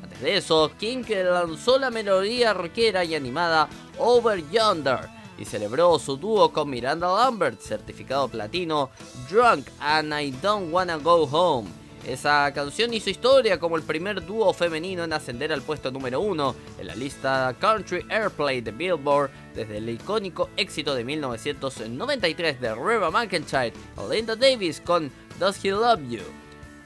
Antes 0.00 0.20
de 0.20 0.36
eso, 0.36 0.70
King 0.78 1.02
lanzó 1.08 1.80
la 1.80 1.90
melodía 1.90 2.54
rockera 2.54 3.04
y 3.04 3.16
animada 3.16 3.68
Over 3.98 4.48
Yonder 4.52 5.19
y 5.40 5.44
celebró 5.46 5.98
su 5.98 6.16
dúo 6.16 6.52
con 6.52 6.70
Miranda 6.70 7.08
Lambert, 7.08 7.60
certificado 7.60 8.28
platino, 8.28 8.90
Drunk 9.28 9.66
and 9.80 10.12
I 10.12 10.30
Don't 10.30 10.72
Wanna 10.72 10.96
Go 10.96 11.24
Home. 11.24 11.68
Esa 12.06 12.50
canción 12.54 12.94
hizo 12.94 13.10
historia 13.10 13.58
como 13.58 13.76
el 13.76 13.82
primer 13.82 14.24
dúo 14.24 14.52
femenino 14.52 15.04
en 15.04 15.12
ascender 15.12 15.52
al 15.52 15.62
puesto 15.62 15.90
número 15.90 16.20
uno 16.20 16.54
en 16.78 16.86
la 16.86 16.94
lista 16.94 17.54
Country 17.58 18.04
Airplay 18.08 18.60
de 18.60 18.70
Billboard 18.70 19.30
desde 19.54 19.78
el 19.78 19.88
icónico 19.88 20.48
éxito 20.56 20.94
de 20.94 21.04
1993 21.04 22.60
de 22.60 22.74
Reba 22.74 23.10
McEntire 23.10 23.72
Linda 24.10 24.36
Davis 24.36 24.80
con 24.80 25.10
Does 25.38 25.62
He 25.64 25.70
Love 25.70 26.00
You. 26.08 26.22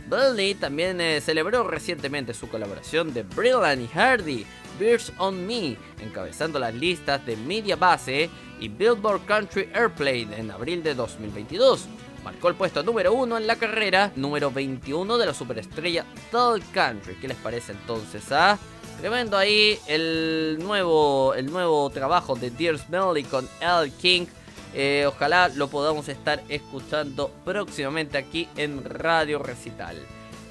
Burnley 0.09 0.55
también 0.55 1.01
eh, 1.01 1.21
celebró 1.21 1.67
recientemente 1.67 2.35
su 2.35 2.49
colaboración 2.49 3.15
de 3.15 3.23
Brilliant 3.23 3.83
y 3.83 3.87
Hardy, 3.87 4.47
Beers 4.79 5.13
on 5.19 5.47
Me, 5.47 5.77
encabezando 6.01 6.59
las 6.59 6.75
listas 6.75 7.25
de 7.27 7.37
Media 7.37 7.77
Base 7.77 8.29
y 8.61 8.69
Billboard 8.69 9.25
Country 9.27 9.69
Airplay 9.75 10.29
en 10.37 10.51
abril 10.51 10.83
de 10.83 10.95
2022. 10.95 11.87
Marcó 12.25 12.49
el 12.49 12.55
puesto 12.55 12.83
número 12.83 13.13
uno 13.13 13.37
en 13.37 13.47
la 13.47 13.57
carrera, 13.57 14.11
número 14.17 14.51
21 14.51 15.19
de 15.19 15.27
la 15.27 15.35
superestrella 15.35 16.07
Tall 16.31 16.63
Country. 16.73 17.17
¿Qué 17.17 17.29
les 17.29 17.37
parece 17.37 17.73
entonces? 17.73 18.25
Ah? 18.33 18.59
Tremendo 18.99 19.37
ahí 19.37 19.79
el 19.87 20.59
nuevo, 20.61 21.35
el 21.35 21.51
nuevo 21.53 21.91
trabajo 21.91 22.35
de 22.35 22.51
Dear 22.51 22.79
Smelly 22.79 23.25
con 23.25 23.47
L. 23.61 23.93
King. 24.01 24.27
Eh, 24.73 25.05
ojalá 25.07 25.49
lo 25.49 25.69
podamos 25.69 26.09
estar 26.09 26.43
escuchando 26.49 27.31
próximamente 27.45 28.17
aquí 28.17 28.49
en 28.57 28.83
Radio 28.85 29.39
Recital. 29.39 29.97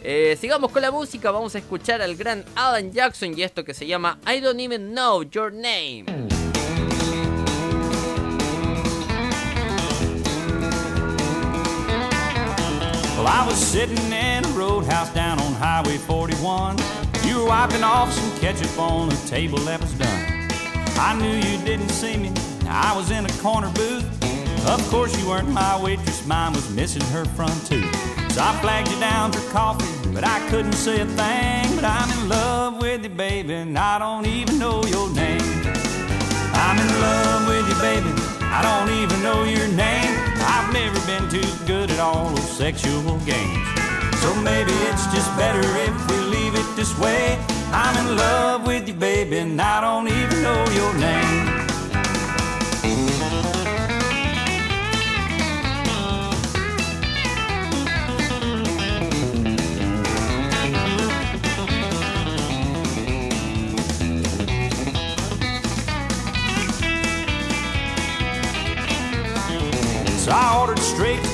Eh, 0.06 0.38
sigamos 0.38 0.70
con 0.70 0.82
la 0.82 0.92
música, 0.92 1.32
vamos 1.32 1.56
a 1.56 1.60
escuchar 1.60 2.02
al 2.02 2.18
gran 2.18 2.44
Alan 2.56 2.92
Jackson 2.92 3.38
y 3.38 3.42
esto 3.42 3.64
que 3.64 3.74
se 3.74 3.88
llama 3.88 4.20
I 4.28 4.42
Don't 4.42 4.60
Even 4.60 4.92
Know 4.92 5.24
Your 5.24 5.50
Name. 5.50 6.04
Well, 13.16 13.28
I 13.28 13.46
was 13.48 13.56
sitting 13.56 14.12
in 14.12 14.44
a 14.44 14.48
roadhouse 14.50 15.14
down 15.14 15.40
on 15.40 15.54
Highway 15.54 15.98
41. 15.98 16.76
You 17.26 17.38
were 17.38 17.46
wiping 17.46 17.86
off 17.86 18.12
some 18.12 18.40
ketchup 18.42 18.78
on 18.78 19.10
a 19.10 19.16
table 19.28 19.60
that 19.60 19.80
was 19.80 19.94
done. 19.94 20.50
I 21.00 21.16
knew 21.18 21.34
you 21.34 21.64
didn't 21.64 21.92
see 21.92 22.18
me. 22.18 22.34
I 22.68 22.94
was 22.94 23.10
in 23.10 23.26
a 23.26 23.32
corner 23.42 23.72
booth. 23.72 24.04
Of 24.68 24.86
course, 24.90 25.18
you 25.18 25.30
weren't 25.30 25.50
my 25.50 25.82
waitress. 25.82 26.26
Mine 26.28 26.52
was 26.52 26.70
missing 26.76 27.04
her 27.14 27.24
front 27.24 27.66
tooth. 27.66 28.23
So 28.34 28.42
I 28.42 28.52
flagged 28.62 28.90
you 28.90 29.00
down 29.00 29.32
for 29.32 29.48
coffee, 29.52 30.10
but 30.12 30.24
I 30.24 30.40
couldn't 30.50 30.74
say 30.74 31.02
a 31.02 31.06
thing. 31.06 31.76
But 31.76 31.86
I'm 31.86 32.10
in 32.18 32.30
love 32.30 32.82
with 32.82 33.04
you, 33.04 33.12
baby, 33.12 33.54
and 33.54 33.78
I 33.78 34.00
don't 34.00 34.26
even 34.26 34.58
know 34.58 34.84
your 34.86 35.08
name. 35.14 35.62
I'm 36.66 36.80
in 36.80 36.90
love 37.00 37.48
with 37.48 37.70
you, 37.70 37.80
baby. 37.80 38.10
I 38.42 38.60
don't 38.66 38.90
even 38.98 39.22
know 39.22 39.44
your 39.44 39.68
name. 39.78 40.14
I've 40.50 40.74
never 40.74 41.00
been 41.06 41.30
too 41.30 41.48
good 41.68 41.92
at 41.92 42.00
all 42.00 42.30
those 42.30 42.58
sexual 42.58 43.20
games. 43.20 43.68
So 44.18 44.34
maybe 44.42 44.74
it's 44.90 45.06
just 45.14 45.30
better 45.38 45.62
if 45.86 45.96
we 46.10 46.18
leave 46.18 46.56
it 46.56 46.76
this 46.76 46.98
way. 46.98 47.38
I'm 47.72 47.96
in 48.04 48.18
love 48.18 48.66
with 48.66 48.88
you, 48.88 48.96
baby, 48.96 49.38
and 49.38 49.62
I 49.62 49.80
don't 49.80 50.08
even 50.08 50.42
know 50.42 50.66
your 50.74 50.94
name. 50.96 51.53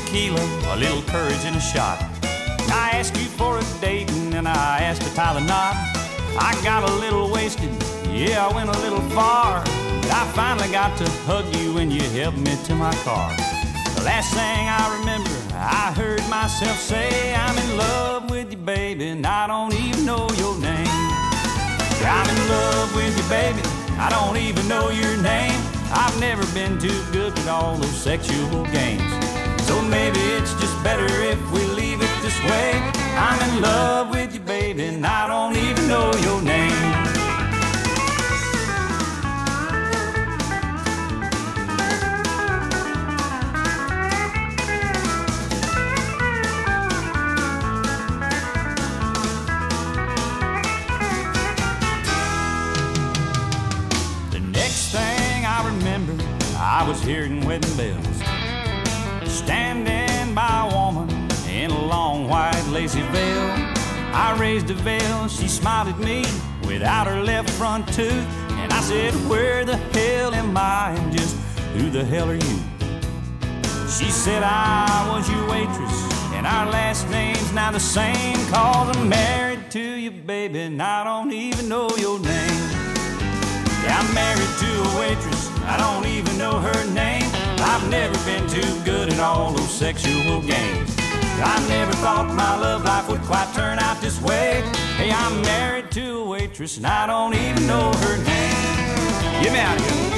Tequila, 0.10 0.42
a 0.74 0.78
little 0.78 1.02
courage 1.04 1.44
and 1.46 1.56
a 1.56 1.62
shot. 1.62 2.00
I 2.72 2.92
asked 2.94 3.16
you 3.18 3.26
for 3.26 3.60
a 3.60 3.64
date 3.80 4.10
and 4.12 4.34
then 4.34 4.48
I 4.48 4.80
asked 4.82 5.02
to 5.04 5.14
tie 5.14 5.34
the 5.34 5.42
knot. 5.42 5.76
I 6.38 6.60
got 6.64 6.88
a 6.88 6.94
little 6.96 7.32
wasted, 7.32 7.70
yeah, 8.10 8.46
I 8.46 8.54
went 8.54 8.70
a 8.70 8.80
little 8.80 9.02
far. 9.12 9.64
But 10.02 10.12
I 10.12 10.26
finally 10.34 10.72
got 10.72 10.98
to 10.98 11.10
hug 11.28 11.46
you 11.56 11.74
when 11.74 11.92
you 11.92 12.02
helped 12.02 12.40
me 12.40 12.58
to 12.66 12.76
my 12.76 12.94
car. 13.04 13.30
The 13.96 14.04
last 14.04 14.34
thing 14.34 14.68
I 14.68 14.98
remember, 15.00 15.30
I 15.54 15.94
heard 15.96 16.28
myself 16.30 16.78
say, 16.80 17.36
I'm 17.36 17.58
in 17.58 17.78
love 17.78 18.32
with 18.32 18.52
you, 18.52 18.58
baby, 18.58 19.10
and 19.10 19.26
I 19.26 19.46
don't 19.46 19.74
even 19.74 20.06
know 20.06 20.28
your 20.38 20.58
name. 20.60 20.88
I'm 22.02 22.30
in 22.30 22.50
love 22.50 22.96
with 22.96 23.16
you, 23.16 23.30
baby. 23.30 23.62
I 24.00 24.10
don't 24.10 24.38
even 24.38 24.68
know 24.68 24.90
your 24.90 25.18
name. 25.22 25.62
I've 25.92 26.18
never 26.20 26.46
been 26.54 26.80
too 26.80 27.04
good 27.12 27.38
at 27.38 27.48
all 27.48 27.76
those 27.76 28.02
sexual 28.02 28.64
games. 28.66 29.29
So 29.70 29.80
maybe 29.84 30.20
it's 30.20 30.56
just 30.56 30.84
better 30.84 31.06
if 31.06 31.40
we 31.52 31.64
leave 31.64 32.02
it 32.02 32.10
this 32.24 32.44
way. 32.46 32.72
I'm 33.16 33.40
in 33.50 33.62
love 33.62 34.10
with 34.10 34.34
you, 34.34 34.40
baby, 34.40 34.86
and 34.86 35.06
I 35.06 35.28
don't 35.28 35.56
even 35.56 35.88
know 35.88 36.12
your 36.26 36.42
name. 36.42 36.72
The 54.32 54.40
next 54.40 54.92
thing 54.92 55.46
I 55.46 55.64
remember, 55.64 56.16
I 56.58 56.84
was 56.90 57.04
hearing 57.04 57.46
wedding 57.46 57.78
bells. 57.78 58.39
Standing 59.40 60.36
by 60.36 60.70
a 60.70 60.76
woman 60.76 61.10
in 61.50 61.72
a 61.72 61.86
long 61.86 62.28
white 62.28 62.66
lacy 62.68 63.02
veil. 63.14 63.48
I 64.14 64.36
raised 64.38 64.70
a 64.70 64.74
veil, 64.74 65.28
she 65.30 65.48
smiled 65.48 65.88
at 65.88 66.00
me 66.00 66.26
without 66.68 67.08
her 67.08 67.24
left 67.24 67.50
front 67.52 67.88
tooth. 67.88 68.28
And 68.62 68.72
I 68.74 68.82
said, 68.82 69.14
Where 69.30 69.64
the 69.64 69.78
hell 69.78 70.34
am 70.34 70.58
I? 70.58 70.92
And 70.92 71.18
just 71.18 71.36
who 71.74 71.90
the 71.90 72.04
hell 72.04 72.30
are 72.30 72.36
you? 72.36 72.60
She 73.88 74.12
said, 74.12 74.44
I 74.44 75.08
was 75.10 75.28
your 75.30 75.50
waitress, 75.50 75.98
and 76.34 76.46
our 76.46 76.70
last 76.70 77.10
name's 77.10 77.54
now 77.54 77.72
the 77.72 77.80
same. 77.80 78.36
Cause 78.52 78.96
I'm 78.96 79.08
married 79.08 79.72
to 79.72 79.80
you, 79.82 80.12
baby, 80.12 80.60
and 80.60 80.82
I 80.82 81.04
don't 81.06 81.32
even 81.32 81.70
know 81.70 81.90
your 81.98 82.20
name. 82.20 82.70
Yeah, 83.84 84.00
I'm 84.00 84.14
married 84.14 84.54
to 84.64 84.72
a 84.84 85.00
waitress, 85.00 85.50
I 85.64 85.78
don't 85.78 86.06
even 86.06 86.38
know 86.38 86.60
her 86.60 86.94
name. 86.94 87.29
I've 87.62 87.90
never 87.90 88.18
been 88.26 88.48
too 88.48 88.84
good 88.84 89.12
at 89.14 89.20
all 89.20 89.52
those 89.52 89.70
sexual 89.70 90.42
games. 90.42 90.96
I 91.42 91.66
never 91.70 91.94
thought 91.94 92.28
my 92.34 92.58
love 92.58 92.84
life 92.84 93.08
would 93.10 93.22
quite 93.22 93.52
turn 93.54 93.80
out 93.80 94.02
this 94.02 94.22
way. 94.22 94.62
Hey, 94.98 95.12
I'm 95.12 95.42
married 95.42 95.92
to 95.92 96.20
a 96.20 96.26
waitress, 96.26 96.78
and 96.78 96.88
I 96.88 97.08
don't 97.08 97.34
even 97.34 97.66
know 97.68 97.92
her 97.92 98.18
name. 98.18 99.44
Get 99.44 99.54
me 99.54 99.60
out 99.60 99.80
of 99.80 99.90
here. 99.90 100.09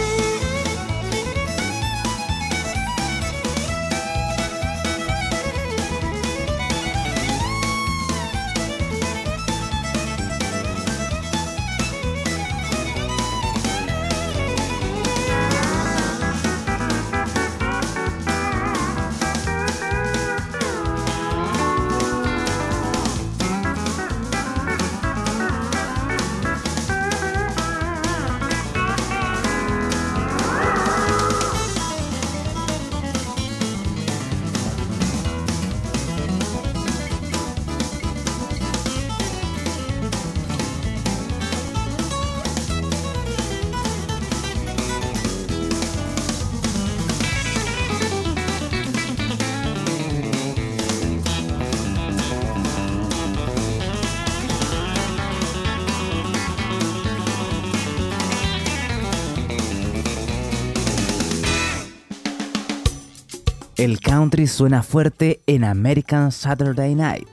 El 63.82 64.00
country 64.00 64.46
suena 64.46 64.84
fuerte 64.84 65.42
en 65.48 65.64
American 65.64 66.32
Saturday 66.32 66.94
Night 66.94 67.28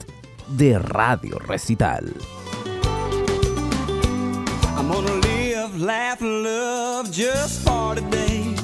de 0.57 0.79
Radio 0.79 1.39
Recital. 1.41 2.11
I'm 4.75 4.89
gonna 4.89 5.13
live, 5.27 5.79
laugh, 5.79 6.23
love 6.23 7.11
just 7.13 7.63
for 7.63 7.97
today. 7.97 8.55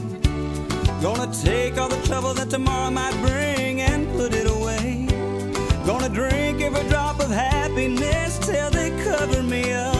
Gonna 1.03 1.31
take 1.45 1.77
all 1.77 1.91
the 1.91 2.01
trouble 2.09 2.33
that 2.33 2.49
tomorrow 2.49 2.91
might 2.91 3.21
bring 3.21 3.83
and 3.83 4.09
put 4.17 4.33
it 4.33 4.49
away. 4.49 5.07
Gonna 5.85 6.09
drink 6.09 6.63
every 6.63 6.89
drop 6.89 7.21
of 7.21 7.31
happiness 7.31 8.39
till 8.39 8.71
they 8.71 8.93
cover 9.05 9.43
me 9.43 9.75
up. 9.75 9.94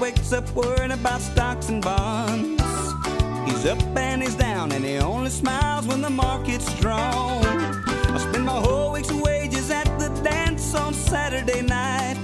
Wakes 0.00 0.32
up 0.32 0.48
worrying 0.54 0.92
about 0.92 1.20
stocks 1.20 1.68
and 1.68 1.82
bonds. 1.82 2.62
He's 3.44 3.66
up 3.66 3.78
and 3.96 4.22
he's 4.22 4.34
down, 4.34 4.72
and 4.72 4.82
he 4.82 4.96
only 4.96 5.30
smiles 5.30 5.86
when 5.86 6.00
the 6.00 6.08
market's 6.08 6.66
strong. 6.76 7.44
I 7.44 8.18
spend 8.18 8.46
my 8.46 8.58
whole 8.58 8.92
week's 8.92 9.12
wages 9.12 9.70
at 9.70 9.86
the 9.98 10.08
dance 10.22 10.74
on 10.74 10.94
Saturday 10.94 11.60
night. 11.60 12.16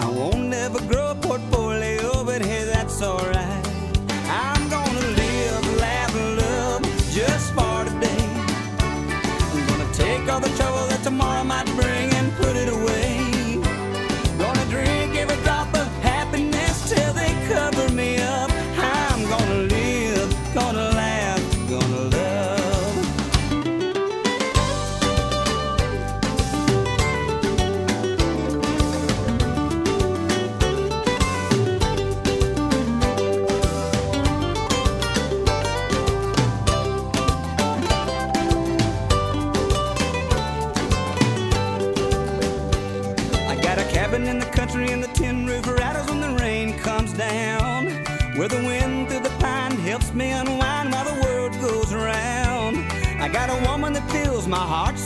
I 0.00 0.10
won't 0.10 0.52
ever 0.52 0.80
grow 0.88 1.12
a 1.12 1.14
portfolio, 1.14 2.24
but 2.24 2.42
hey, 2.42 2.64
that's 2.64 3.00
alright. 3.00 3.31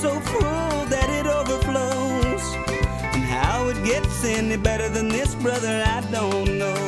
So 0.07 0.21
full 0.21 0.85
that 0.95 1.09
it 1.19 1.27
overflows. 1.27 2.45
And 3.15 3.25
how 3.25 3.69
it 3.73 3.79
gets 3.85 4.25
any 4.25 4.57
better 4.57 4.89
than 4.89 5.09
this, 5.09 5.35
brother, 5.35 5.75
I 5.97 6.01
don't 6.17 6.59
know. 6.63 6.79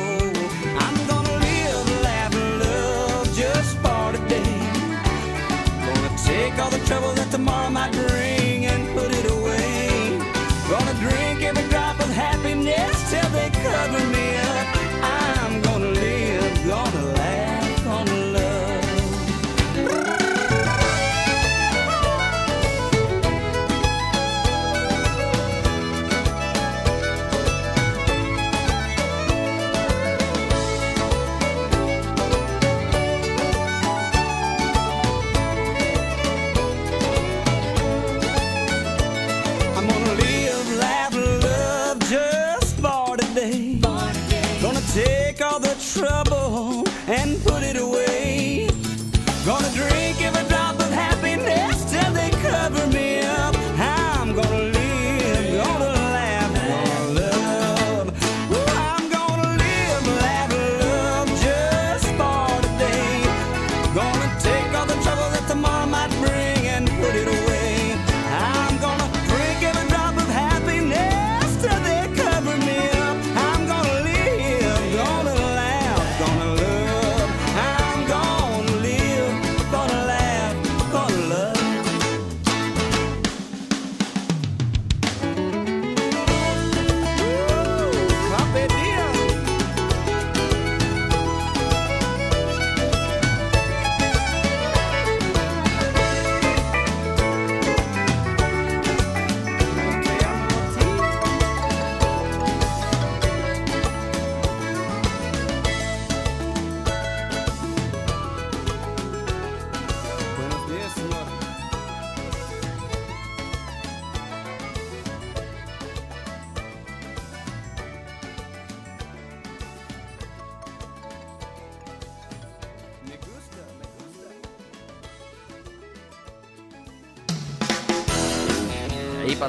I'm 0.85 0.97
gonna 1.11 1.37
live, 1.47 1.87
laugh, 2.07 2.33
love 2.65 3.25
just 3.41 3.71
for 3.83 4.05
today. 4.15 4.55
Gonna 5.85 6.13
take 6.29 6.55
all 6.61 6.71
the 6.77 6.83
trouble 6.89 7.11
that 7.19 7.29
tomorrow 7.29 7.69
might 7.69 7.91
bring 7.91 8.28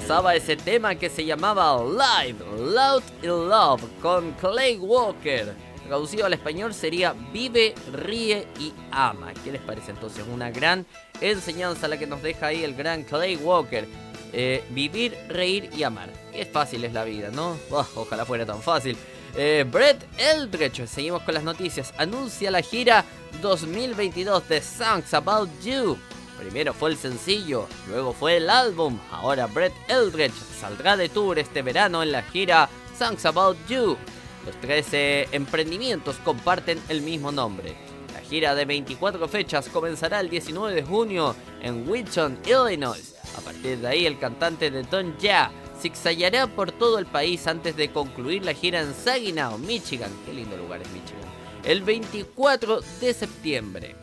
pasaba 0.00 0.34
ese 0.34 0.56
tema 0.56 0.94
que 0.94 1.10
se 1.10 1.26
llamaba 1.26 1.78
Live, 1.84 2.38
Loud 2.58 3.02
in 3.22 3.48
Love 3.50 3.82
con 4.00 4.32
Clay 4.32 4.78
Walker. 4.78 5.54
Traducido 5.86 6.24
al 6.24 6.32
español 6.32 6.72
sería 6.72 7.14
Vive, 7.34 7.74
ríe 7.92 8.46
y 8.58 8.72
ama. 8.90 9.34
¿Qué 9.44 9.52
les 9.52 9.60
parece 9.60 9.90
entonces? 9.90 10.24
Una 10.32 10.50
gran 10.50 10.86
enseñanza 11.20 11.86
la 11.86 11.98
que 11.98 12.06
nos 12.06 12.22
deja 12.22 12.46
ahí 12.46 12.64
el 12.64 12.74
gran 12.74 13.02
Clay 13.04 13.36
Walker. 13.36 13.86
Eh, 14.32 14.64
vivir, 14.70 15.14
reír 15.28 15.68
y 15.76 15.82
amar. 15.82 16.08
Qué 16.32 16.46
fácil 16.46 16.82
es 16.84 16.94
la 16.94 17.04
vida, 17.04 17.28
¿no? 17.30 17.58
Ojalá 17.94 18.24
fuera 18.24 18.46
tan 18.46 18.62
fácil. 18.62 18.96
Eh, 19.36 19.66
Brett 19.70 20.02
Eldredge, 20.16 20.86
seguimos 20.86 21.22
con 21.24 21.34
las 21.34 21.44
noticias, 21.44 21.92
anuncia 21.98 22.50
la 22.50 22.62
gira 22.62 23.04
2022 23.42 24.48
de 24.48 24.62
Songs 24.62 25.12
About 25.12 25.50
You. 25.62 25.98
Primero 26.40 26.72
fue 26.72 26.88
el 26.88 26.96
sencillo, 26.96 27.68
luego 27.86 28.14
fue 28.14 28.38
el 28.38 28.48
álbum. 28.48 28.98
Ahora 29.10 29.46
Brett 29.46 29.74
Eldredge 29.88 30.32
saldrá 30.58 30.96
de 30.96 31.10
tour 31.10 31.38
este 31.38 31.60
verano 31.60 32.02
en 32.02 32.12
la 32.12 32.22
gira 32.22 32.66
Songs 32.98 33.26
About 33.26 33.58
You. 33.68 33.98
Los 34.46 34.58
13 34.62 35.28
emprendimientos 35.32 36.16
comparten 36.24 36.80
el 36.88 37.02
mismo 37.02 37.30
nombre. 37.30 37.76
La 38.14 38.22
gira 38.22 38.54
de 38.54 38.64
24 38.64 39.28
fechas 39.28 39.68
comenzará 39.68 40.18
el 40.20 40.30
19 40.30 40.74
de 40.74 40.82
junio 40.82 41.36
en 41.60 41.86
Wilson, 41.86 42.38
Illinois. 42.46 43.16
A 43.36 43.42
partir 43.42 43.76
de 43.76 43.88
ahí, 43.88 44.06
el 44.06 44.18
cantante 44.18 44.70
de 44.70 44.82
Don 44.84 45.18
Ya 45.18 45.52
zigzagueará 45.78 46.46
por 46.46 46.72
todo 46.72 46.98
el 46.98 47.04
país 47.04 47.46
antes 47.46 47.76
de 47.76 47.92
concluir 47.92 48.46
la 48.46 48.54
gira 48.54 48.80
en 48.80 48.94
Saginaw, 48.94 49.58
Michigan. 49.58 50.10
Qué 50.24 50.32
lindo 50.32 50.56
lugar 50.56 50.80
es 50.80 50.88
Michigan. 50.88 51.20
El 51.64 51.82
24 51.82 52.80
de 53.02 53.12
septiembre. 53.12 53.96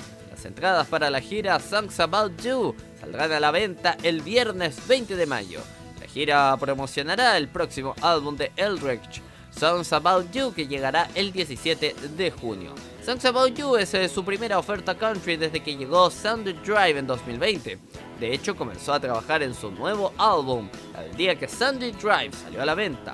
Entradas 0.45 0.88
para 0.88 1.09
la 1.09 1.19
gira 1.19 1.59
Songs 1.59 1.99
About 1.99 2.41
You 2.41 2.75
saldrán 2.99 3.31
a 3.31 3.39
la 3.39 3.51
venta 3.51 3.97
el 4.03 4.21
viernes 4.21 4.88
20 4.88 5.15
de 5.15 5.25
mayo. 5.25 5.61
La 5.99 6.07
gira 6.07 6.55
promocionará 6.57 7.38
el 7.38 7.47
próximo 7.47 7.95
álbum 8.01 8.35
de 8.35 8.51
Eldridge, 8.55 9.21
Songs 9.51 9.91
About 9.93 10.31
You, 10.31 10.53
que 10.53 10.67
llegará 10.67 11.09
el 11.15 11.31
17 11.31 11.95
de 12.15 12.31
junio. 12.31 12.73
Songs 13.03 13.25
About 13.25 13.55
You 13.55 13.77
es 13.77 13.93
eh, 13.93 14.07
su 14.09 14.23
primera 14.23 14.59
oferta 14.59 14.95
country 14.95 15.38
desde 15.38 15.61
que 15.61 15.75
llegó 15.75 16.09
Sound 16.09 16.47
Drive 16.63 16.99
en 16.99 17.07
2020. 17.07 17.79
De 18.19 18.33
hecho, 18.33 18.55
comenzó 18.55 18.93
a 18.93 18.99
trabajar 18.99 19.41
en 19.43 19.53
su 19.53 19.71
nuevo 19.71 20.13
álbum 20.17 20.69
el 21.03 21.15
día 21.15 21.35
que 21.35 21.47
Sunday 21.47 21.91
Drive 21.91 22.33
salió 22.33 22.61
a 22.61 22.65
la 22.65 22.75
venta. 22.75 23.13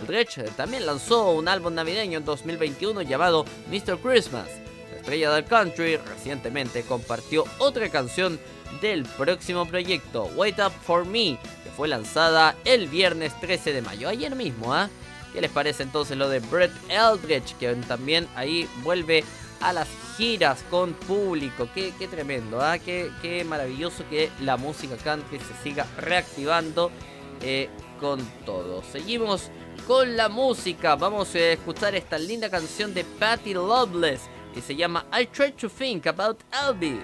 Eldridge 0.00 0.44
también 0.56 0.86
lanzó 0.86 1.32
un 1.32 1.48
álbum 1.48 1.74
navideño 1.74 2.18
en 2.18 2.24
2021 2.24 3.02
llamado 3.02 3.44
Mr. 3.68 3.98
Christmas. 3.98 4.61
La 5.02 5.06
estrella 5.06 5.32
del 5.32 5.44
country 5.46 5.96
recientemente 5.96 6.84
compartió 6.84 7.44
otra 7.58 7.88
canción 7.88 8.38
del 8.80 9.02
próximo 9.02 9.66
proyecto, 9.66 10.30
Wait 10.36 10.60
Up 10.60 10.70
For 10.70 11.04
Me, 11.04 11.40
que 11.64 11.70
fue 11.76 11.88
lanzada 11.88 12.54
el 12.64 12.86
viernes 12.86 13.32
13 13.40 13.72
de 13.72 13.82
mayo, 13.82 14.08
ayer 14.08 14.36
mismo, 14.36 14.72
¿ah? 14.72 14.88
¿Qué 15.32 15.40
les 15.40 15.50
parece 15.50 15.82
entonces 15.82 16.16
lo 16.16 16.28
de 16.28 16.38
Brett 16.38 16.70
Eldridge, 16.88 17.56
que 17.58 17.74
también 17.88 18.28
ahí 18.36 18.68
vuelve 18.84 19.24
a 19.60 19.72
las 19.72 19.88
giras 20.16 20.62
con 20.70 20.92
público? 20.92 21.68
Qué, 21.74 21.92
qué 21.98 22.06
tremendo, 22.06 22.60
¿ah? 22.60 22.78
Qué, 22.78 23.10
qué 23.20 23.42
maravilloso 23.42 24.04
que 24.08 24.30
la 24.40 24.56
música 24.56 24.96
country 24.98 25.40
se 25.40 25.68
siga 25.68 25.84
reactivando 25.98 26.92
eh, 27.40 27.68
con 27.98 28.24
todo. 28.46 28.84
Seguimos 28.84 29.50
con 29.88 30.16
la 30.16 30.28
música. 30.28 30.94
Vamos 30.94 31.34
a 31.34 31.40
escuchar 31.40 31.96
esta 31.96 32.18
linda 32.18 32.48
canción 32.48 32.94
de 32.94 33.02
Patty 33.02 33.54
Loveless 33.54 34.20
que 34.52 34.60
se 34.60 34.74
llama 34.74 35.04
I 35.12 35.24
Try 35.24 35.50
to 35.52 35.68
Think 35.68 36.06
About 36.06 36.42
Elvis. 36.52 37.02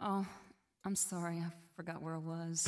Oh, 0.00 0.26
I'm 0.84 0.94
sorry, 0.94 1.38
I 1.38 1.50
forgot 1.74 2.02
where 2.02 2.14
I 2.14 2.18
was. 2.18 2.66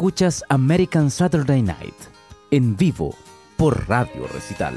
Escuchas 0.00 0.42
American 0.48 1.10
Saturday 1.10 1.60
Night 1.60 1.94
en 2.50 2.74
vivo 2.74 3.14
por 3.58 3.86
Radio 3.86 4.26
Recital. 4.28 4.74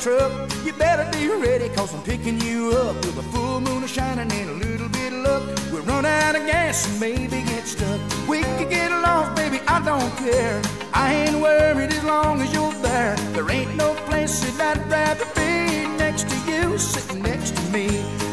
truck. 0.00 0.50
You 0.64 0.72
better 0.72 1.08
be 1.12 1.28
ready, 1.28 1.68
cause 1.76 1.94
I'm 1.94 2.02
picking 2.02 2.40
you 2.40 2.70
up 2.72 2.96
with 2.96 3.18
a 3.18 3.22
full 3.30 3.60
moon 3.60 3.86
shining 3.86 4.30
and 4.32 4.50
a 4.50 4.66
little 4.66 4.88
bit 4.88 5.12
of 5.12 5.22
luck. 5.22 5.42
We'll 5.70 5.82
run 5.82 6.04
out 6.04 6.34
of 6.34 6.44
gas 6.44 6.88
and 6.88 6.98
maybe 6.98 7.42
get 7.42 7.66
stuck. 7.66 8.00
We 8.28 8.42
could 8.42 8.68
get 8.68 8.90
baby, 9.36 9.60
I 9.68 9.80
don't 9.84 10.16
care. 10.16 10.77
I 11.00 11.14
ain't 11.14 11.40
worried 11.40 11.92
as 11.92 12.02
long 12.02 12.40
as 12.40 12.52
you're 12.52 12.72
there. 12.82 13.14
There 13.32 13.48
ain't 13.52 13.76
no 13.76 13.94
place 14.08 14.40
that 14.40 14.76
I'd 14.76 14.90
rather 14.90 15.26
be 15.36 15.86
next 15.96 16.28
to 16.28 16.36
you, 16.50 16.76
sitting 16.76 17.22
next 17.22 17.54
to 17.56 17.62
me. 17.70 17.86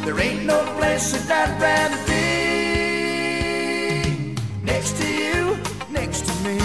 There 0.03 0.19
ain't 0.19 0.45
no 0.45 0.63
place 0.77 1.11
that 1.11 1.29
I'd 1.41 1.61
rather 1.61 1.99
be 2.07 2.25
next 4.63 4.97
to 4.97 5.07
you, 5.07 5.57
next 5.91 6.25
to 6.25 6.33
me. 6.43 6.57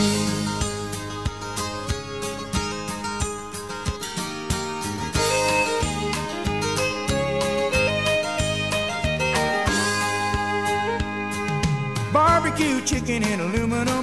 Barbecue 12.10 12.80
chicken 12.86 13.22
in 13.22 13.40
aluminum 13.40 13.99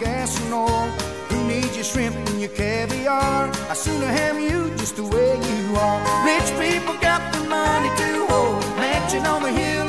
gas 0.00 0.40
and 0.42 0.52
oil. 0.52 0.88
Who 1.28 1.46
needs 1.46 1.74
your 1.74 1.84
shrimp 1.84 2.16
and 2.16 2.40
your 2.40 2.50
caviar? 2.50 3.50
I 3.70 3.74
sooner 3.74 4.06
have 4.06 4.40
you 4.40 4.70
just 4.76 4.96
the 4.96 5.04
way 5.04 5.36
you 5.36 5.76
are. 5.76 6.00
Rich 6.24 6.50
people 6.60 6.94
got 7.00 7.32
the 7.32 7.40
money 7.48 7.90
to 8.00 8.26
hold, 8.26 8.62
mansion 8.76 9.24
on 9.26 9.42
the 9.42 9.52
hill 9.52 9.85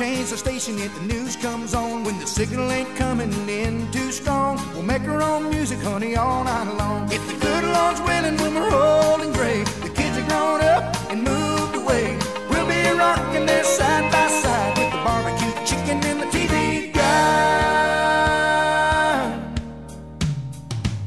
change 0.00 0.30
the 0.30 0.36
station 0.38 0.78
if 0.78 0.94
the 0.94 1.02
news 1.02 1.36
comes 1.36 1.74
on. 1.74 2.04
When 2.04 2.18
the 2.18 2.26
signal 2.26 2.72
ain't 2.72 2.96
coming 2.96 3.30
in 3.50 3.86
too 3.92 4.10
strong, 4.10 4.56
we'll 4.72 4.82
make 4.82 5.02
our 5.02 5.20
own 5.20 5.50
music, 5.50 5.78
honey, 5.80 6.16
all 6.16 6.42
night 6.42 6.72
long. 6.78 7.12
If 7.12 7.22
the 7.28 7.34
good 7.46 7.64
Lord's 7.64 8.00
willing, 8.00 8.38
when 8.38 8.54
we're 8.54 8.72
old 8.72 9.20
and 9.20 9.34
gray, 9.34 9.62
the 9.84 9.90
kids 9.90 10.16
are 10.16 10.26
grown 10.30 10.62
up 10.62 10.96
and 11.10 11.22
moved 11.22 11.74
away. 11.76 12.16
We'll 12.48 12.66
be 12.66 12.80
rocking 12.98 13.44
there 13.44 13.62
side 13.62 14.10
by 14.10 14.28
side 14.42 14.78
with 14.78 14.90
the 14.90 15.02
barbecue 15.04 15.52
chicken 15.68 16.02
and 16.10 16.20
the 16.22 16.28
TV 16.34 16.94
guy. 16.94 17.10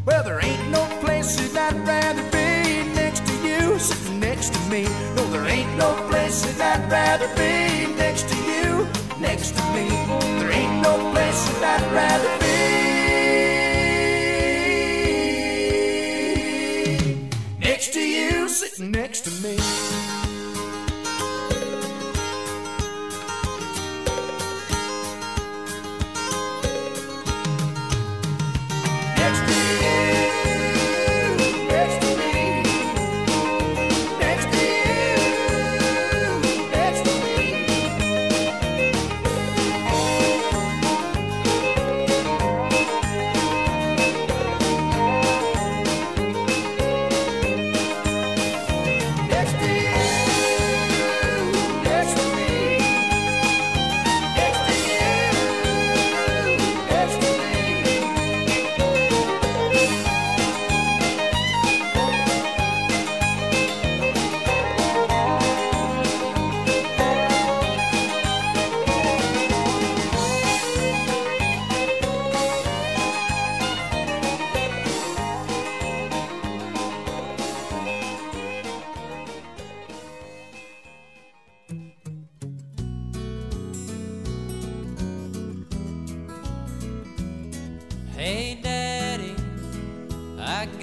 Well, 0.05 0.23
there 0.23 0.39
ain't 0.45 0.69
no 0.69 0.85
place 1.01 1.35
that 1.37 1.73
I'd 1.73 1.87
rather 1.87 2.25
be 2.29 2.83
next 2.93 3.25
to 3.25 3.33
you, 3.47 3.79
sitting 3.79 4.19
next 4.19 4.53
to 4.53 4.59
me. 4.69 4.83
No, 5.15 5.25
there 5.31 5.47
ain't 5.47 5.75
no 5.79 5.95
place 6.09 6.43
that 6.45 6.61
I'd 6.77 6.91
rather 6.91 7.27
be 7.35 7.62
me. 9.73 9.89
There 10.39 10.51
ain't 10.51 10.81
no 10.81 11.11
place 11.11 11.45
that 11.59 11.81
I'd 11.81 11.93
rather 11.93 12.42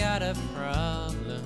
got 0.01 0.23
a 0.23 0.35
problem. 0.57 1.45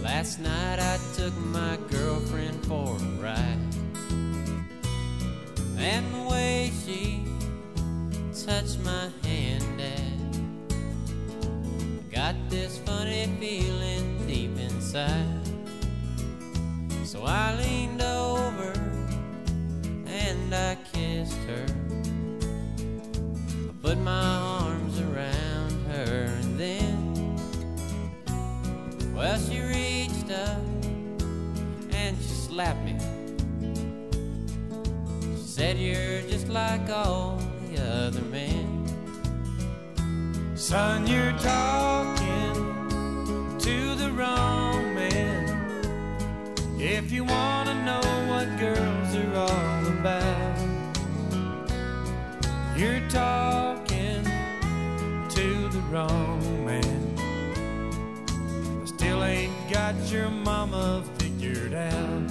Last 0.00 0.38
night 0.38 0.78
I 0.78 0.96
took 1.16 1.36
my 1.36 1.76
girlfriend 1.90 2.64
for 2.66 2.94
a 2.94 2.98
ride. 3.20 3.58
And 5.76 6.06
the 6.14 6.22
way 6.30 6.70
she 6.84 7.24
touched 8.46 8.78
my 8.84 9.10
hand, 9.24 9.64
Dad, 9.76 10.20
got 12.12 12.36
this 12.48 12.78
funny 12.78 13.26
feeling 13.40 14.24
deep 14.28 14.56
inside. 14.56 15.48
So 17.02 17.24
I 17.24 17.56
leaned 17.56 18.02
over 18.02 18.72
and 20.06 20.54
I 20.54 20.76
kissed 20.92 21.42
her. 21.48 21.66
I 23.68 23.72
put 23.82 23.98
my 23.98 24.12
arms 24.12 24.57
well, 29.28 29.38
she 29.38 29.60
reached 29.60 30.30
up 30.30 30.62
and 31.92 32.16
she 32.16 32.34
slapped 32.46 32.82
me. 32.82 32.96
She 35.36 35.42
said, 35.42 35.76
You're 35.76 36.22
just 36.22 36.48
like 36.48 36.88
all 36.88 37.38
the 37.66 38.06
other 38.06 38.22
men. 38.22 38.86
Son, 40.54 41.06
you're 41.06 41.36
talking 41.40 42.54
to 43.58 43.94
the 43.96 44.10
wrong 44.12 44.94
man. 44.94 45.44
If 46.78 47.12
you 47.12 47.24
wanna 47.24 47.74
know 47.84 48.06
what 48.30 48.46
girls 48.58 49.14
are 49.14 49.34
all 49.46 49.86
about, 49.88 50.58
you're 52.78 53.06
talking 53.10 54.24
to 55.28 55.68
the 55.68 55.82
wrong 55.90 56.37
your 60.10 60.30
mama 60.30 61.04
figured 61.18 61.74
out. 61.74 62.28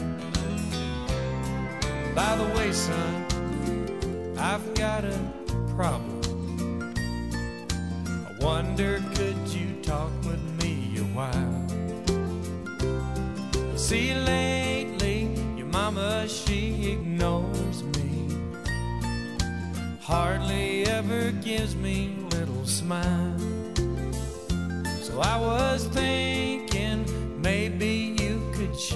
By 2.15 2.36
the 2.36 2.45
way, 2.55 2.71
son, 2.71 4.36
I've 4.38 4.73
got 4.73 5.05
a 5.05 5.19
problem. 5.75 6.93
I 8.25 8.43
wonder, 8.43 8.99
could 9.13 9.38
you 9.49 9.75
talk 9.84 10.11
with 10.23 10.41
me 10.63 10.97
a 10.97 11.03
while? 11.13 11.67
See, 13.78 14.15
lately, 14.15 15.30
your 15.55 15.67
mama, 15.67 16.28
she 16.28 16.93
ignores 16.93 17.84
me. 17.84 18.36
Hardly 20.01 20.86
ever 20.88 21.32
gives 21.32 21.75
me 21.75 22.15
little 22.32 22.65
smile. 22.65 23.38
So 25.01 25.21
I 25.21 25.38
was 25.39 25.86
thinking 25.86 26.57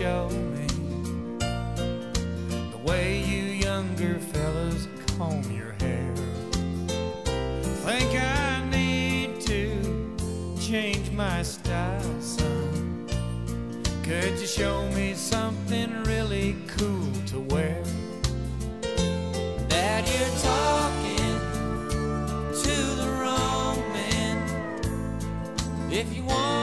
show 0.01 0.29
me 0.29 0.65
the 2.71 2.81
way 2.83 3.19
you 3.19 3.43
younger 3.67 4.17
fellas 4.17 4.87
comb 5.15 5.43
your 5.51 5.73
hair. 5.73 6.15
Think 7.85 8.11
I 8.19 8.67
need 8.71 9.39
to 9.41 10.15
change 10.59 11.11
my 11.11 11.43
style, 11.43 12.19
son. 12.19 13.07
Could 14.01 14.39
you 14.39 14.47
show 14.47 14.89
me 14.89 15.13
something 15.13 16.03
really 16.05 16.55
cool 16.75 17.11
to 17.27 17.39
wear? 17.53 17.83
Dad, 19.69 20.03
you're 20.13 20.37
talking 20.51 21.33
to 22.63 22.75
the 23.01 23.09
wrong 23.19 23.77
man. 23.93 24.35
If 25.91 26.11
you 26.11 26.23
want 26.23 26.60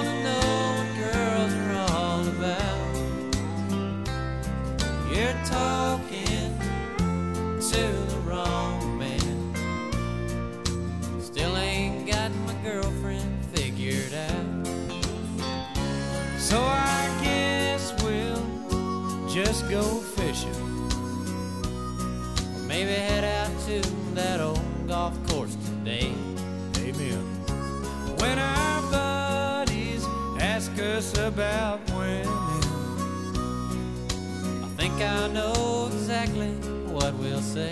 know 35.38 35.86
exactly 35.92 36.52
what 36.94 37.14
we'll 37.14 37.46
say. 37.56 37.70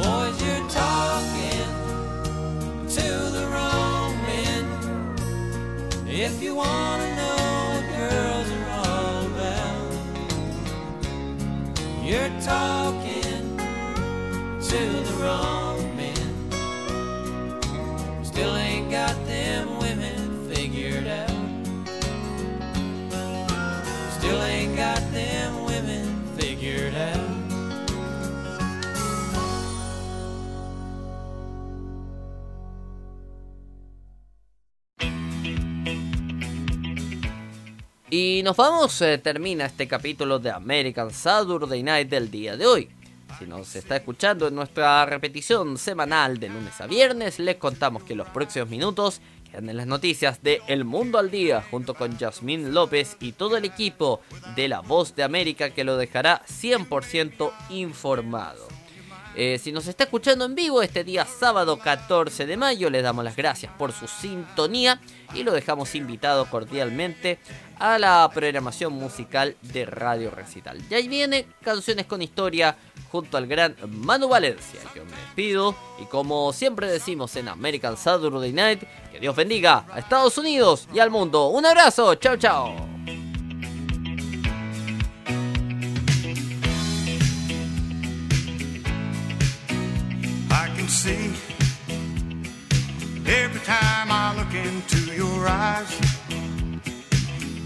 Boys, 0.00 0.36
you're 0.44 0.68
talking 0.82 1.70
to 2.96 3.08
the 3.36 3.44
wrong 3.52 4.10
men. 4.30 4.64
If 6.06 6.40
you 6.42 6.52
wanna 6.54 7.08
know 7.20 7.40
what 7.72 7.84
girls 7.98 8.48
are 8.58 8.68
all 8.84 9.18
about, 9.32 9.90
you're 12.08 12.34
talking 12.54 13.42
to 14.70 14.80
the 15.08 15.14
wrong 15.20 15.59
Y 38.12 38.42
nos 38.42 38.56
vamos, 38.56 39.00
eh, 39.02 39.18
termina 39.18 39.66
este 39.66 39.86
capítulo 39.86 40.40
de 40.40 40.50
American 40.50 41.12
Saturday 41.12 41.80
Night 41.80 42.08
del 42.08 42.28
día 42.28 42.56
de 42.56 42.66
hoy. 42.66 42.88
Si 43.38 43.46
nos 43.46 43.76
está 43.76 43.94
escuchando 43.94 44.48
en 44.48 44.56
nuestra 44.56 45.06
repetición 45.06 45.78
semanal 45.78 46.40
de 46.40 46.48
lunes 46.48 46.80
a 46.80 46.88
viernes, 46.88 47.38
les 47.38 47.54
contamos 47.54 48.02
que 48.02 48.16
los 48.16 48.28
próximos 48.30 48.68
minutos 48.68 49.20
quedan 49.48 49.70
en 49.70 49.76
las 49.76 49.86
noticias 49.86 50.42
de 50.42 50.60
El 50.66 50.84
Mundo 50.84 51.20
al 51.20 51.30
Día, 51.30 51.62
junto 51.70 51.94
con 51.94 52.18
Yasmín 52.18 52.74
López 52.74 53.16
y 53.20 53.30
todo 53.30 53.56
el 53.56 53.64
equipo 53.64 54.20
de 54.56 54.66
La 54.66 54.80
Voz 54.80 55.14
de 55.14 55.22
América 55.22 55.70
que 55.70 55.84
lo 55.84 55.96
dejará 55.96 56.42
100% 56.48 57.52
informado. 57.68 58.66
Eh, 59.36 59.58
si 59.58 59.70
nos 59.70 59.86
está 59.86 60.04
escuchando 60.04 60.44
en 60.44 60.56
vivo 60.56 60.82
este 60.82 61.04
día 61.04 61.24
sábado 61.24 61.78
14 61.78 62.46
de 62.46 62.56
mayo, 62.56 62.90
les 62.90 63.04
damos 63.04 63.24
las 63.24 63.36
gracias 63.36 63.72
por 63.78 63.92
su 63.92 64.08
sintonía 64.08 65.00
y 65.32 65.44
lo 65.44 65.52
dejamos 65.52 65.94
invitado 65.94 66.46
cordialmente 66.46 67.38
a 67.80 67.98
la 67.98 68.30
programación 68.32 68.92
musical 68.92 69.56
de 69.62 69.86
Radio 69.86 70.30
Recital. 70.30 70.80
Y 70.88 70.94
ahí 70.94 71.08
viene 71.08 71.46
Canciones 71.62 72.06
con 72.06 72.22
Historia 72.22 72.76
junto 73.10 73.36
al 73.36 73.46
gran 73.46 73.74
Manu 73.88 74.28
Valencia. 74.28 74.80
Yo 74.94 75.04
me 75.04 75.16
despido 75.16 75.74
y 76.00 76.04
como 76.04 76.52
siempre 76.52 76.86
decimos 76.86 77.34
en 77.36 77.48
American 77.48 77.96
Saturday 77.96 78.52
Night, 78.52 78.82
que 79.10 79.18
Dios 79.18 79.34
bendiga 79.34 79.86
a 79.90 79.98
Estados 79.98 80.36
Unidos 80.38 80.86
y 80.92 80.98
al 81.00 81.10
mundo. 81.10 81.48
Un 81.48 81.66
abrazo, 81.66 82.14
chao 82.16 82.36
chao. 82.36 82.76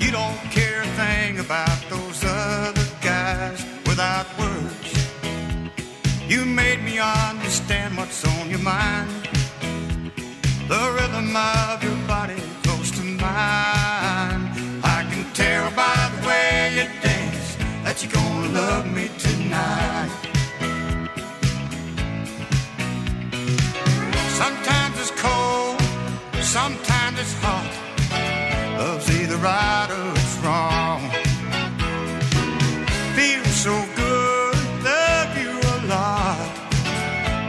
You 0.05 0.11
don't 0.11 0.37
care 0.51 0.83
a 0.83 0.87
thing 1.01 1.39
about 1.39 1.79
those 1.89 2.23
other 2.25 2.87
guys 3.01 3.65
without 3.87 4.27
words. 4.39 4.91
You 6.29 6.45
made 6.45 6.85
me 6.85 6.99
understand 6.99 7.97
what's 7.97 8.23
on 8.37 8.51
your 8.51 8.59
mind. 8.59 9.09
The 10.69 10.83
rhythm 10.97 11.35
of 11.35 11.83
your 11.83 11.97
body 12.07 12.43
close 12.65 12.91
to 12.99 13.03
mine. 13.03 14.43
I 14.85 15.07
can 15.11 15.25
tell 15.33 15.71
by 15.71 15.97
the 16.13 16.29
way 16.29 16.75
you 16.77 16.87
dance 17.01 17.57
that 17.85 18.03
you're 18.03 18.13
gonna 18.13 18.53
love 18.61 18.87
me 18.93 19.09
tonight. 19.27 20.13
Sometimes 24.41 25.01
it's 25.01 25.15
cold, 25.23 25.81
sometimes 26.43 27.19
it's 27.19 27.33
hot. 27.41 27.84
Love's 28.79 29.09
either 29.21 29.37
right 29.37 29.89
or 29.91 30.11
it's 30.21 30.37
wrong. 30.45 31.01
Feels 33.15 33.55
so 33.67 33.75
good, 33.95 34.57
love 34.83 35.31
you 35.39 35.53
a 35.75 35.79
lot. 35.87 36.49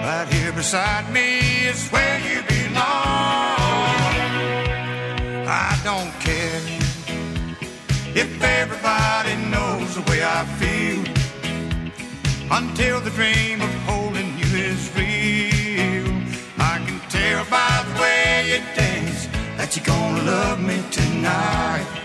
Right 0.05 0.27
here 0.31 0.53
beside 0.53 1.11
me 1.11 1.39
is 1.65 1.89
where 1.89 2.19
you 2.19 2.41
belong. 2.43 3.55
I 5.47 5.79
don't 5.83 6.13
care 6.19 6.61
if 8.15 8.43
everybody 8.43 9.35
knows 9.53 9.95
the 9.95 10.03
way 10.09 10.23
I 10.23 10.45
feel 10.61 11.03
until 12.51 13.01
the 13.01 13.09
dream 13.09 13.61
of 13.61 13.73
holding 13.89 14.37
you 14.37 14.49
is 14.71 14.91
real. 14.95 16.05
I 16.59 16.77
can 16.85 16.99
tell 17.09 17.43
by 17.45 17.83
the 17.87 18.01
way 18.01 18.51
you 18.51 18.84
that 19.57 19.75
you're 19.75 19.85
gonna 19.85 20.23
love 20.23 20.59
me 20.61 20.81
tonight. 20.91 22.04